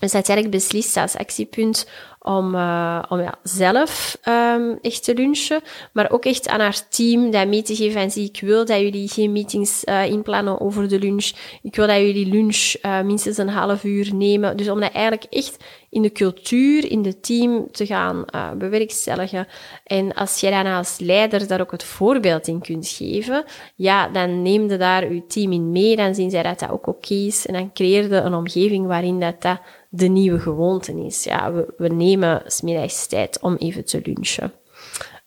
Dus 0.00 0.14
uiteindelijk 0.14 0.54
beslist 0.56 0.96
als 0.96 1.16
actiepunt 1.16 1.88
om, 2.22 2.54
uh, 2.54 3.02
om 3.08 3.20
ja, 3.20 3.34
zelf 3.42 4.18
um, 4.28 4.78
echt 4.80 5.04
te 5.04 5.14
lunchen, 5.14 5.60
maar 5.92 6.10
ook 6.10 6.24
echt 6.24 6.48
aan 6.48 6.60
haar 6.60 6.88
team 6.88 7.30
dat 7.30 7.48
mee 7.48 7.62
te 7.62 7.74
geven 7.74 8.00
en 8.00 8.10
zie 8.10 8.28
ik 8.28 8.40
wil 8.40 8.64
dat 8.64 8.80
jullie 8.80 9.08
geen 9.08 9.32
meetings 9.32 9.84
uh, 9.84 10.06
inplannen 10.06 10.60
over 10.60 10.88
de 10.88 10.98
lunch. 10.98 11.30
Ik 11.62 11.76
wil 11.76 11.86
dat 11.86 11.96
jullie 11.96 12.26
lunch 12.26 12.74
uh, 12.82 13.00
minstens 13.00 13.36
een 13.36 13.48
half 13.48 13.84
uur 13.84 14.14
nemen. 14.14 14.56
Dus 14.56 14.68
om 14.68 14.80
dat 14.80 14.92
eigenlijk 14.92 15.24
echt 15.30 15.64
in 15.90 16.02
de 16.02 16.12
cultuur, 16.12 16.90
in 16.90 17.04
het 17.04 17.22
team 17.22 17.68
te 17.70 17.86
gaan 17.86 18.24
bewerkstelligen. 18.58 19.46
En 19.84 20.14
als 20.14 20.40
jij 20.40 20.62
dan 20.62 20.72
als 20.72 20.98
leider 20.98 21.46
daar 21.46 21.60
ook 21.60 21.70
het 21.70 21.84
voorbeeld 21.84 22.46
in 22.46 22.60
kunt 22.60 22.88
geven, 22.88 23.44
ja, 23.74 24.08
dan 24.08 24.42
neem 24.42 24.70
je 24.70 24.76
daar 24.76 25.12
je 25.12 25.26
team 25.26 25.52
in 25.52 25.70
mee, 25.70 25.96
dan 25.96 26.14
zien 26.14 26.30
zij 26.30 26.42
dat 26.42 26.58
dat 26.58 26.70
ook 26.70 26.86
oké 26.86 27.14
is 27.14 27.46
en 27.46 27.52
dan 27.52 27.72
creëer 27.72 28.08
je 28.08 28.14
een 28.14 28.34
omgeving 28.34 28.86
waarin 28.86 29.20
dat, 29.20 29.42
dat 29.42 29.60
de 29.94 30.06
nieuwe 30.06 30.38
gewoonte 30.38 31.04
is. 31.04 31.24
Ja, 31.24 31.52
we, 31.52 31.74
we 31.76 31.88
nemen 31.88 32.42
smiddags 32.46 33.06
tijd 33.06 33.40
om 33.40 33.56
even 33.56 33.84
te 33.84 34.00
lunchen. 34.04 34.52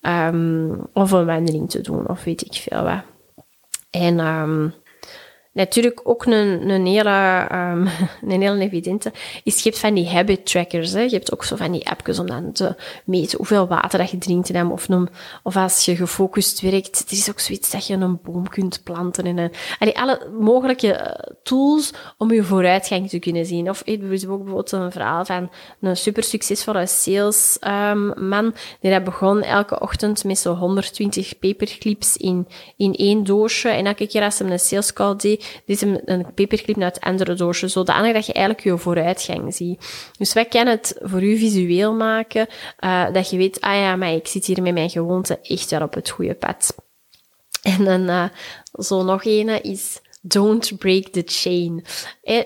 Um, 0.01 0.87
of 0.93 1.11
een 1.11 1.25
wandeling 1.25 1.69
te 1.69 1.81
doen, 1.81 2.09
of 2.09 2.23
weet 2.23 2.45
ik 2.45 2.53
veel 2.53 2.83
wat. 2.83 3.01
En 3.89 4.19
um, 4.19 4.73
Natuurlijk 5.55 6.01
ook 6.03 6.25
een, 6.25 6.69
een, 6.69 6.85
hele, 6.85 7.47
um, 7.51 7.87
een 8.31 8.41
hele 8.41 8.59
evidente 8.59 9.11
is, 9.43 9.55
je 9.55 9.69
hebt 9.69 9.79
van 9.79 9.93
die 9.93 10.09
habit 10.09 10.45
trackers. 10.45 10.91
Hè. 10.91 11.01
Je 11.01 11.09
hebt 11.09 11.33
ook 11.33 11.43
zo 11.43 11.55
van 11.55 11.71
die 11.71 11.89
appjes 11.89 12.19
om 12.19 12.27
dan 12.27 12.51
te 12.51 12.75
meten 13.05 13.37
hoeveel 13.37 13.67
water 13.67 13.99
dat 13.99 14.11
je 14.11 14.17
drinkt 14.17 14.49
in 14.49 14.55
hem. 14.55 14.71
Of, 14.71 14.87
of 15.43 15.55
als 15.55 15.85
je 15.85 15.95
gefocust 15.95 16.61
werkt, 16.61 16.99
het 16.99 17.11
is 17.11 17.29
ook 17.29 17.39
zoiets 17.39 17.71
dat 17.71 17.87
je 17.87 17.93
een 17.93 18.19
boom 18.23 18.49
kunt 18.49 18.83
planten. 18.83 19.25
En 19.25 19.37
een, 19.79 19.93
alle 19.93 20.29
mogelijke 20.39 20.93
eh, 20.93 21.33
tools 21.43 21.93
om 22.17 22.31
je 22.31 22.43
vooruitgang 22.43 23.09
te 23.09 23.19
kunnen 23.19 23.45
zien. 23.45 23.69
Of 23.69 23.81
ik 23.85 24.01
heb 24.01 24.29
ook 24.29 24.43
bijvoorbeeld 24.43 24.71
een 24.71 24.91
verhaal 24.91 25.25
van 25.25 25.51
een 25.81 25.97
super 25.97 26.23
succesvolle 26.23 26.85
salesman. 26.87 28.45
Um, 28.45 28.53
die 28.79 28.91
dat 28.91 29.03
begon 29.03 29.41
elke 29.41 29.79
ochtend 29.79 30.23
met 30.23 30.37
zo'n 30.37 30.55
120 30.55 31.39
paperclips 31.39 32.17
in, 32.17 32.47
in 32.77 32.93
één 32.93 33.23
doosje. 33.23 33.69
En 33.69 33.85
elke 33.85 34.07
keer 34.07 34.21
als 34.21 34.39
hij 34.39 34.49
een 34.49 34.59
sales 34.59 34.93
call 34.93 35.15
deed, 35.15 35.44
dit 35.65 35.75
is 35.75 35.81
een, 35.81 36.01
een 36.05 36.33
paperclip 36.33 36.75
naar 36.75 36.91
het 36.91 36.99
andere 36.99 37.33
doosje, 37.33 37.67
zodanig 37.67 38.13
dat 38.13 38.25
je 38.25 38.33
eigenlijk 38.33 38.65
je 38.65 38.77
vooruitgang 38.77 39.55
ziet. 39.55 40.11
Dus 40.17 40.33
wij 40.33 40.45
kunnen 40.45 40.73
het 40.73 40.95
voor 41.01 41.23
u 41.23 41.37
visueel 41.37 41.93
maken, 41.93 42.47
uh, 42.79 43.13
dat 43.13 43.29
je 43.29 43.37
weet, 43.37 43.61
ah 43.61 43.75
ja, 43.75 43.95
maar 43.95 44.13
ik 44.13 44.27
zit 44.27 44.45
hier 44.45 44.61
met 44.61 44.73
mijn 44.73 44.89
gewoonte 44.89 45.39
echt 45.41 45.71
wel 45.71 45.81
op 45.81 45.93
het 45.93 46.09
goede 46.09 46.33
pad. 46.35 46.75
En 47.61 47.85
dan 47.85 48.01
uh, 48.01 48.25
zo 48.73 49.03
nog 49.03 49.25
een 49.25 49.63
is 49.63 49.99
don't 50.21 50.77
break 50.77 51.07
the 51.07 51.23
chain. 51.25 51.85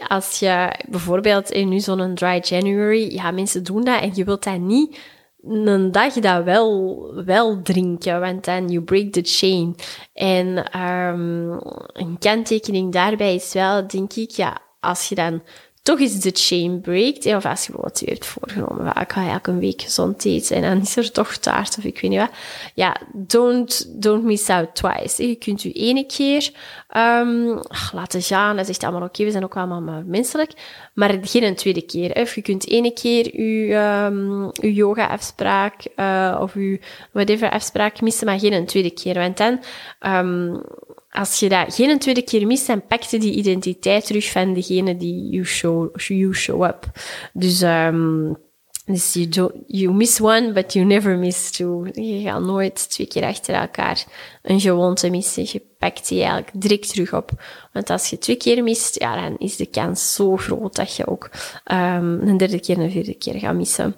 Als 0.08 0.40
je 0.40 0.80
bijvoorbeeld 0.90 1.52
in 1.52 1.70
nu 1.70 1.80
zo'n 1.80 2.16
dry 2.16 2.40
January, 2.44 3.14
ja, 3.14 3.32
mensen 3.32 3.64
doen 3.64 3.84
dat 3.84 4.02
en 4.02 4.12
je 4.14 4.24
wilt 4.24 4.44
dat 4.44 4.60
niet 4.60 4.98
een 5.43 5.91
dag 5.91 6.13
dat 6.13 6.43
wel, 6.43 7.23
wel 7.25 7.62
drinken, 7.62 8.19
want 8.19 8.45
dan 8.45 8.69
you 8.69 8.84
break 8.84 9.12
the 9.12 9.21
chain. 9.23 9.75
En 10.13 10.80
um, 10.82 11.52
een 11.93 12.17
kanttekening 12.19 12.91
daarbij 12.91 13.36
is 13.36 13.54
wel, 13.54 13.88
denk 13.88 14.13
ik, 14.13 14.32
ja, 14.32 14.62
als 14.80 15.10
je 15.10 15.15
dan 15.15 15.41
toch 15.82 16.00
eens 16.00 16.20
de 16.20 16.32
chain 16.34 16.82
breakt, 16.82 17.26
of 17.26 17.46
als 17.46 17.65
je 17.65 17.72
bijvoorbeeld 17.72 18.00
je 18.00 18.18
voorgenomen, 18.20 18.96
ik 18.96 19.12
ga 19.12 19.39
een 19.44 19.60
week 19.60 19.82
gezond 19.82 20.26
eten 20.26 20.56
en 20.56 20.62
dan 20.62 20.82
is 20.82 20.98
er 20.98 21.12
toch 21.12 21.36
taart 21.36 21.78
of 21.78 21.84
ik 21.84 22.02
weet 22.02 22.12
niet 22.12 22.20
wat. 22.20 22.32
Ja, 22.74 22.96
don't, 23.13 24.02
don't 24.02 24.24
miss 24.24 24.50
out 24.50 24.76
twice. 24.76 25.28
Je 25.28 25.36
kunt 25.36 25.63
u 25.63 25.72
ene 25.72 26.06
keer 26.06 26.52
um, 26.98 27.62
laten 27.94 28.22
gaan, 28.22 28.56
dat 28.56 28.63
is 28.63 28.70
echt 28.70 28.84
allemaal 28.84 29.08
oké, 29.08 29.24
we 29.24 29.32
zijn 29.32 29.44
ook 29.44 29.58
allemaal 29.58 30.04
menselijk, 30.06 30.52
maar 30.94 31.18
geen 31.22 31.44
een 31.44 31.56
tweede 31.56 31.82
keer. 31.82 32.15
Of 32.15 32.36
je 32.36 32.42
kunt 32.42 32.68
ene 32.68 32.92
keer 32.92 33.30
uw, 33.34 33.76
um, 34.06 34.52
uw 34.62 34.72
yoga-afspraak 34.72 35.88
uh, 35.96 36.38
of 36.42 36.54
uw 36.54 36.78
whatever 37.12 37.50
afspraak 37.50 38.02
missen, 38.02 38.26
maar 38.26 38.39
geen 38.39 38.54
een 38.54 38.65
tweede 38.65 38.92
keer. 38.92 39.13
Want 39.13 39.38
dan 39.38 39.60
um, 40.00 40.62
als 41.10 41.39
je 41.39 41.50
dat 41.50 41.76
geen 41.76 42.00
tweede 42.00 42.22
keer 42.22 42.48
mist, 42.48 42.67
dan 42.67 42.88
pakt 42.88 43.12
je 43.12 43.19
die 43.19 43.34
identiteit 43.34 44.06
terug 44.06 44.32
van 44.32 44.54
degene 44.54 44.98
die 44.98 45.30
you 45.30 45.45
show, 45.45 46.00
you 46.00 46.34
show 46.34 46.63
up. 46.63 46.86
Dus, 47.34 47.62
um, 47.62 48.38
dus 48.86 49.13
you, 49.13 49.52
you 49.67 49.93
miss 49.93 50.22
one, 50.22 50.54
but 50.54 50.74
you 50.74 50.86
never 50.86 51.17
miss 51.17 51.52
two. 51.52 51.86
Je 51.93 52.22
gaat 52.22 52.41
nooit 52.41 52.89
twee 52.89 53.08
keer 53.08 53.24
achter 53.24 53.54
elkaar 53.54 54.06
een 54.41 54.60
gewoonte 54.60 55.10
missen. 55.10 55.43
Je 55.43 55.62
pakt 55.78 56.08
die 56.08 56.19
eigenlijk 56.19 56.52
direct 56.54 56.89
terug 56.89 57.13
op. 57.13 57.32
Want 57.74 57.89
als 57.89 58.10
je 58.10 58.17
twee 58.17 58.38
keer 58.38 58.63
mist, 58.63 59.00
ja, 59.00 59.22
dan 59.22 59.38
is 59.38 59.56
de 59.56 59.65
kans 59.65 60.13
zo 60.13 60.38
groot 60.38 60.76
dat 60.76 60.95
je 60.95 61.08
ook 61.08 61.30
um, 61.72 62.22
een 62.22 62.38
derde 62.38 62.60
keer 62.60 62.78
en 62.78 62.84
een 62.84 62.91
vierde 62.91 63.13
keer 63.13 63.39
gaat 63.39 63.56
missen. 63.56 63.95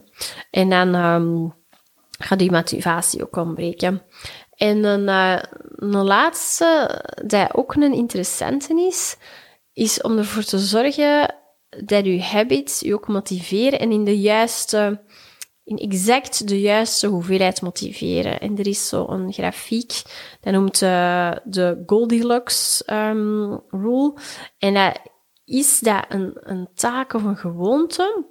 En 0.51 0.69
dan 0.69 0.95
um, 0.95 1.53
gaat 2.19 2.39
die 2.39 2.51
motivatie 2.51 3.21
ook 3.21 3.35
ontbreken. 3.35 4.01
En 4.61 4.83
een, 4.83 5.07
uh, 5.07 5.41
een 5.75 6.03
laatste, 6.03 7.01
dat 7.25 7.53
ook 7.53 7.75
een 7.75 7.93
interessante 7.93 8.73
is, 8.87 9.17
is 9.73 10.01
om 10.01 10.17
ervoor 10.17 10.43
te 10.43 10.59
zorgen 10.59 11.35
dat 11.69 12.05
je 12.05 12.21
habits 12.21 12.79
je 12.79 12.93
ook 12.93 13.07
motiveren 13.07 13.79
en 13.79 13.91
in 13.91 14.03
de 14.03 14.19
juiste, 14.19 15.01
in 15.63 15.77
exact 15.77 16.47
de 16.47 16.61
juiste 16.61 17.07
hoeveelheid 17.07 17.61
motiveren. 17.61 18.39
En 18.39 18.57
er 18.57 18.67
is 18.67 18.87
zo 18.87 19.07
een 19.07 19.33
grafiek, 19.33 20.01
dat 20.41 20.53
noemt 20.53 20.81
uh, 20.81 21.31
de 21.43 21.83
Goldilocks 21.85 22.83
um, 22.87 23.61
rule. 23.69 24.13
En 24.57 24.73
dat 24.73 24.99
is 25.45 25.79
dat 25.79 26.05
een, 26.09 26.37
een 26.39 26.67
taak 26.75 27.13
of 27.13 27.23
een 27.23 27.37
gewoonte 27.37 28.25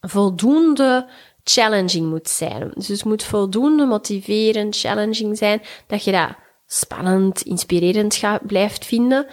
voldoende 0.00 1.08
challenging 1.50 2.08
moet 2.08 2.28
zijn. 2.28 2.70
Dus 2.74 2.88
het 2.88 3.04
moet 3.04 3.22
voldoende 3.22 3.84
motiverend, 3.84 4.78
challenging 4.78 5.38
zijn, 5.38 5.62
dat 5.86 6.04
je 6.04 6.12
dat 6.12 6.28
spannend, 6.66 7.42
inspirerend 7.42 8.14
gaat, 8.14 8.46
blijft 8.46 8.84
vinden. 8.84 9.26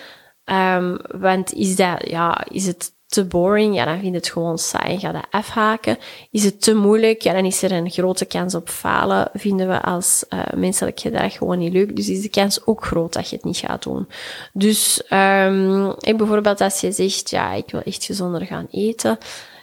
Um, 0.45 0.99
want 1.19 1.53
is 1.53 1.75
dat, 1.75 2.09
ja, 2.09 2.45
is 2.49 2.67
het 2.67 2.93
te 3.07 3.25
boring, 3.25 3.75
ja, 3.75 3.85
dan 3.85 3.99
vind 3.99 4.11
je 4.11 4.17
het 4.17 4.29
gewoon 4.29 4.57
saai 4.57 4.93
en 4.93 4.99
ga 4.99 5.11
dat 5.11 5.27
afhaken. 5.29 5.97
Is 6.31 6.43
het 6.43 6.61
te 6.61 6.73
moeilijk, 6.73 7.21
ja, 7.21 7.33
dan 7.33 7.45
is 7.45 7.61
er 7.61 7.71
een 7.71 7.89
grote 7.89 8.25
kans 8.25 8.55
op 8.55 8.69
falen, 8.69 9.29
vinden 9.33 9.67
we 9.67 9.81
als 9.81 10.25
uh, 10.29 10.39
menselijk 10.55 10.99
gedrag 10.99 11.33
gewoon 11.33 11.57
niet 11.57 11.73
leuk. 11.73 11.95
Dus 11.95 12.09
is 12.09 12.21
de 12.21 12.29
kans 12.29 12.65
ook 12.65 12.85
groot 12.85 13.13
dat 13.13 13.29
je 13.29 13.35
het 13.35 13.45
niet 13.45 13.57
gaat 13.57 13.83
doen. 13.83 14.07
Dus 14.53 15.03
um, 15.09 15.89
ik 15.99 16.17
bijvoorbeeld 16.17 16.61
als 16.61 16.81
je 16.81 16.91
zegt, 16.91 17.29
ja, 17.29 17.53
ik 17.53 17.71
wil 17.71 17.81
echt 17.81 18.05
gezonder 18.05 18.45
gaan 18.45 18.67
eten, 18.71 19.17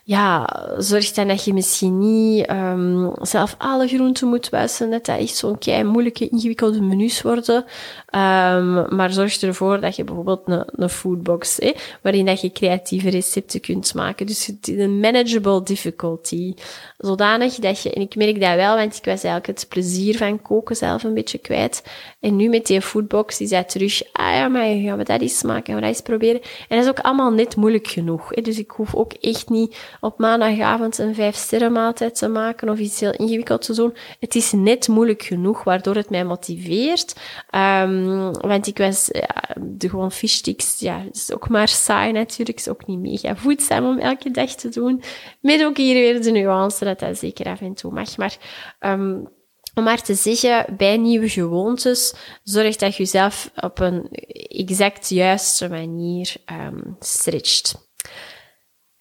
ja, 0.05 0.49
zorg 0.79 1.12
dan 1.12 1.29
dat 1.29 1.45
je 1.45 1.53
misschien 1.53 1.99
niet 1.99 2.51
um, 2.51 3.12
zelf 3.21 3.55
alle 3.59 3.88
groenten 3.88 4.29
moet 4.29 4.49
wassen, 4.49 4.91
dat 4.91 5.07
dat 5.07 5.19
echt 5.19 5.37
zo'n 5.37 5.59
kei 5.59 5.85
moeilijke, 5.85 6.29
ingewikkelde 6.29 6.81
menus 6.81 7.23
worden. 7.23 7.57
Um, 7.57 8.97
maar 8.97 9.12
zorg 9.12 9.43
ervoor 9.43 9.81
dat 9.81 9.97
je 9.97 10.05
bijvoorbeeld 10.05 10.43
een, 10.45 10.65
een 10.67 10.88
foodbox, 10.88 11.57
hè, 11.57 11.73
waarin 12.03 12.27
dat 12.27 12.41
je 12.41 12.53
creatieve 12.53 13.11
recepten 13.11 13.61
kunt 13.61 13.95
maken. 13.95 14.27
Dus 14.27 14.53
een 14.62 15.01
manageable 15.01 15.62
difficulty. 15.62 16.55
Zodanig 16.99 17.55
dat 17.55 17.83
je, 17.83 17.93
en 17.93 18.01
ik 18.01 18.17
merk 18.17 18.41
dat 18.41 18.55
wel, 18.55 18.77
want 18.77 18.97
ik 18.97 19.05
was 19.05 19.25
eigenlijk 19.25 19.47
het 19.47 19.67
plezier 19.69 20.17
van 20.17 20.43
koken 20.43 20.77
zelf 20.77 21.05
een 21.05 21.15
beetje 21.15 21.38
kwijt. 21.38 21.83
En 22.21 22.37
nu 22.37 22.49
met 22.49 22.67
die 22.67 22.81
foodbox 22.81 23.41
is 23.41 23.49
dat 23.49 23.71
terug, 23.71 24.03
ah 24.12 24.35
ja, 24.35 24.49
maar 24.49 24.65
gaan 24.65 24.99
we 24.99 25.05
dat 25.05 25.21
eens 25.21 25.43
maken, 25.43 25.65
gaan 25.65 25.75
we 25.75 25.81
dat 25.81 25.91
eens 25.91 26.01
proberen. 26.01 26.41
En 26.69 26.77
dat 26.77 26.85
is 26.85 26.88
ook 26.91 27.01
allemaal 27.01 27.31
net 27.33 27.57
moeilijk 27.57 27.88
genoeg. 27.88 28.29
Hè. 28.29 28.43
Dus 28.43 28.59
ik 28.59 28.71
hoef 28.71 28.95
ook 28.95 29.12
echt 29.12 29.49
niet 29.49 29.77
op 30.03 30.19
maandagavond 30.19 30.99
een 30.99 31.15
vijf 31.15 31.37
sterren 31.37 31.73
maaltijd 31.73 32.15
te 32.15 32.29
maken 32.29 32.69
of 32.69 32.79
iets 32.79 33.01
heel 33.01 33.12
ingewikkeld 33.12 33.62
te 33.62 33.75
doen. 33.75 33.97
Het 34.21 34.35
is 34.35 34.53
net 34.53 34.88
moeilijk 34.88 35.23
genoeg, 35.23 35.65
waardoor 35.65 35.95
het 35.95 36.11
mij 36.11 36.25
motiveert. 36.25 37.15
Um, 37.51 38.33
want 38.33 38.67
ik 38.67 38.79
was, 38.79 39.09
ja, 39.12 39.57
de 39.61 39.88
gewoon 39.88 40.12
fishsticks, 40.12 40.79
ja, 40.79 41.05
is 41.12 41.33
ook 41.33 41.49
maar 41.49 41.69
saai 41.69 42.12
natuurlijk. 42.12 42.59
is 42.59 42.69
ook 42.69 42.87
niet 42.87 42.99
mega 42.99 43.37
voedzaam 43.37 43.87
om 43.87 43.99
elke 43.99 44.31
dag 44.31 44.55
te 44.55 44.69
doen. 44.69 45.03
Met 45.41 45.65
ook 45.65 45.77
hier 45.77 45.95
weer 45.95 46.23
de 46.23 46.31
nuance 46.31 46.85
dat 46.85 46.99
dat 46.99 47.19
zeker 47.19 47.47
af 47.47 47.61
en 47.61 47.75
toe 47.75 47.93
mag. 47.93 48.17
Maar 48.17 48.37
um, 48.81 49.29
om 49.75 49.85
maar 49.85 50.03
te 50.03 50.15
zeggen, 50.15 50.77
bij 50.77 50.97
nieuwe 50.97 51.29
gewoontes, 51.29 52.15
zorg 52.43 52.77
dat 52.77 52.97
je 52.97 53.03
jezelf 53.03 53.51
op 53.57 53.81
een 53.81 54.09
exact 54.49 55.09
juiste 55.09 55.69
manier 55.69 56.35
um, 56.53 56.97
stretcht. 56.99 57.91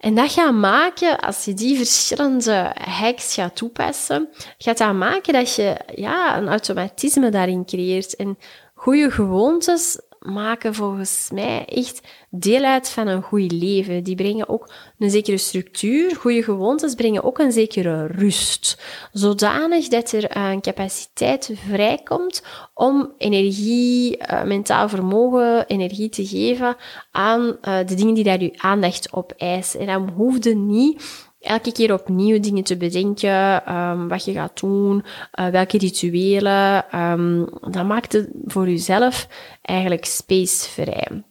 En 0.01 0.15
dat 0.15 0.31
gaat 0.31 0.53
maken, 0.53 1.19
als 1.19 1.45
je 1.45 1.53
die 1.53 1.77
verschillende 1.77 2.75
hacks 2.83 3.33
gaat 3.33 3.55
toepassen, 3.55 4.29
gaat 4.57 4.77
dat 4.77 4.93
maken 4.93 5.33
dat 5.33 5.55
je 5.55 5.75
ja, 5.95 6.37
een 6.37 6.47
automatisme 6.47 7.29
daarin 7.29 7.65
creëert. 7.65 8.15
En 8.15 8.37
goede 8.73 9.11
gewoontes 9.11 9.99
maken 10.21 10.73
volgens 10.73 11.29
mij 11.33 11.65
echt 11.65 12.01
deel 12.29 12.63
uit 12.63 12.89
van 12.89 13.07
een 13.07 13.21
goed 13.21 13.51
leven. 13.51 14.03
Die 14.03 14.15
brengen 14.15 14.49
ook 14.49 14.73
een 14.99 15.09
zekere 15.09 15.37
structuur. 15.37 16.15
Goede 16.15 16.43
gewoontes 16.43 16.95
brengen 16.95 17.23
ook 17.23 17.39
een 17.39 17.51
zekere 17.51 18.05
rust. 18.07 18.81
Zodanig 19.11 19.87
dat 19.87 20.11
er 20.11 20.37
een 20.37 20.61
capaciteit 20.61 21.51
vrijkomt 21.67 22.43
om 22.73 23.13
energie, 23.17 24.17
uh, 24.17 24.43
mentaal 24.43 24.89
vermogen, 24.89 25.67
energie 25.67 26.09
te 26.09 26.25
geven 26.25 26.75
aan 27.11 27.41
uh, 27.41 27.77
de 27.85 27.95
dingen 27.95 28.13
die 28.13 28.23
daar 28.23 28.41
je 28.41 28.53
aandacht 28.57 29.11
op 29.11 29.33
eisen. 29.37 29.79
En 29.79 29.85
dan 29.85 30.09
hoefde 30.09 30.55
niet 30.55 31.29
elke 31.41 31.71
keer 31.71 31.93
opnieuw 31.93 32.39
dingen 32.39 32.63
te 32.63 32.77
bedenken, 32.77 33.73
um, 33.75 34.07
wat 34.07 34.25
je 34.25 34.31
gaat 34.31 34.59
doen, 34.59 35.03
uh, 35.39 35.47
welke 35.47 35.77
rituelen. 35.77 36.85
Um, 36.99 37.49
dat 37.61 37.85
maakt 37.85 38.13
het 38.13 38.29
voor 38.45 38.69
jezelf 38.69 39.27
eigenlijk 39.61 40.05
space 40.05 40.69
vrij. 40.69 41.23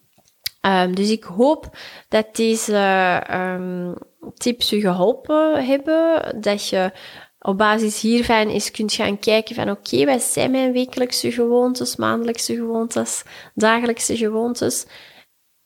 Um, 0.60 0.94
dus 0.94 1.10
ik 1.10 1.24
hoop 1.24 1.76
dat 2.08 2.36
deze 2.36 3.22
tips 4.36 4.70
je 4.70 4.80
geholpen 4.80 5.66
hebben, 5.66 6.36
dat 6.40 6.68
je 6.68 6.92
op 7.40 7.58
basis 7.58 8.00
hiervan 8.00 8.48
eens 8.48 8.70
kunt 8.70 8.92
gaan 8.92 9.18
kijken 9.18 9.54
van 9.54 9.70
oké, 9.70 9.94
okay, 9.94 10.06
wat 10.06 10.22
zijn 10.22 10.50
mijn 10.50 10.72
wekelijkse 10.72 11.32
gewoontes, 11.32 11.96
maandelijkse 11.96 12.54
gewoontes, 12.54 13.22
dagelijkse 13.54 14.16
gewoontes. 14.16 14.86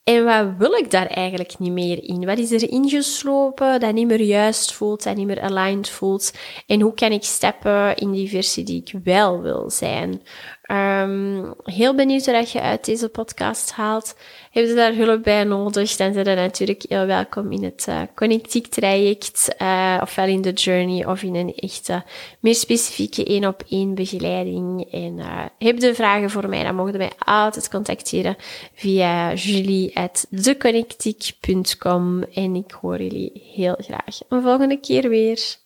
En 0.05 0.25
wat 0.25 0.47
wil 0.59 0.73
ik 0.73 0.91
daar 0.91 1.07
eigenlijk 1.07 1.59
niet 1.59 1.73
meer 1.73 2.03
in? 2.03 2.25
Wat 2.25 2.39
is 2.39 2.51
er 2.51 2.71
ingeslopen 2.71 3.81
dat 3.81 3.95
niet 3.95 4.07
meer 4.07 4.21
juist 4.21 4.73
voelt, 4.73 5.03
dat 5.03 5.17
niet 5.17 5.27
meer 5.27 5.41
aligned 5.41 5.89
voelt? 5.89 6.33
En 6.67 6.81
hoe 6.81 6.95
kan 6.95 7.13
ik 7.13 7.23
stappen 7.23 7.97
in 7.97 8.13
die 8.13 8.29
versie 8.29 8.65
die 8.65 8.83
ik 8.87 9.01
wel 9.05 9.41
wil 9.41 9.71
zijn? 9.71 10.23
Um, 10.73 11.55
heel 11.63 11.95
benieuwd 11.95 12.27
wat 12.27 12.51
je 12.51 12.61
uit 12.61 12.85
deze 12.85 13.09
podcast 13.09 13.73
haalt. 13.73 14.17
Heb 14.51 14.67
je 14.67 14.75
daar 14.75 14.95
hulp 14.95 15.23
bij 15.23 15.45
nodig, 15.45 15.97
dan 15.97 16.13
zijn 16.13 16.29
je 16.29 16.35
natuurlijk 16.35 16.85
heel 16.89 17.07
welkom 17.07 17.53
in 17.53 17.65
het 17.65 17.87
uh, 17.89 18.01
Connectiek 18.15 18.67
traject, 18.67 19.55
uh, 19.63 19.99
ofwel 20.03 20.27
in 20.27 20.43
de 20.43 20.53
journey 20.53 21.07
of 21.07 21.23
in 21.23 21.35
een 21.35 21.55
echte, 21.55 22.03
meer 22.41 22.55
specifieke 22.55 23.25
één 23.25 23.45
op 23.45 23.63
één 23.69 23.95
begeleiding. 23.95 24.93
En 24.93 25.19
uh, 25.19 25.45
heb 25.59 25.79
je 25.79 25.95
vragen 25.95 26.31
voor 26.31 26.49
mij, 26.49 26.63
dan 26.63 26.75
mogen 26.75 26.93
je 26.93 26.99
mij 26.99 27.13
altijd 27.19 27.71
contacteren 27.71 28.37
via 28.75 29.35
julie.theconnectiek.com 29.35 32.23
en 32.23 32.55
ik 32.55 32.71
hoor 32.81 33.03
jullie 33.03 33.51
heel 33.55 33.77
graag 33.79 34.19
een 34.29 34.43
volgende 34.43 34.81
keer 34.81 35.09
weer. 35.09 35.63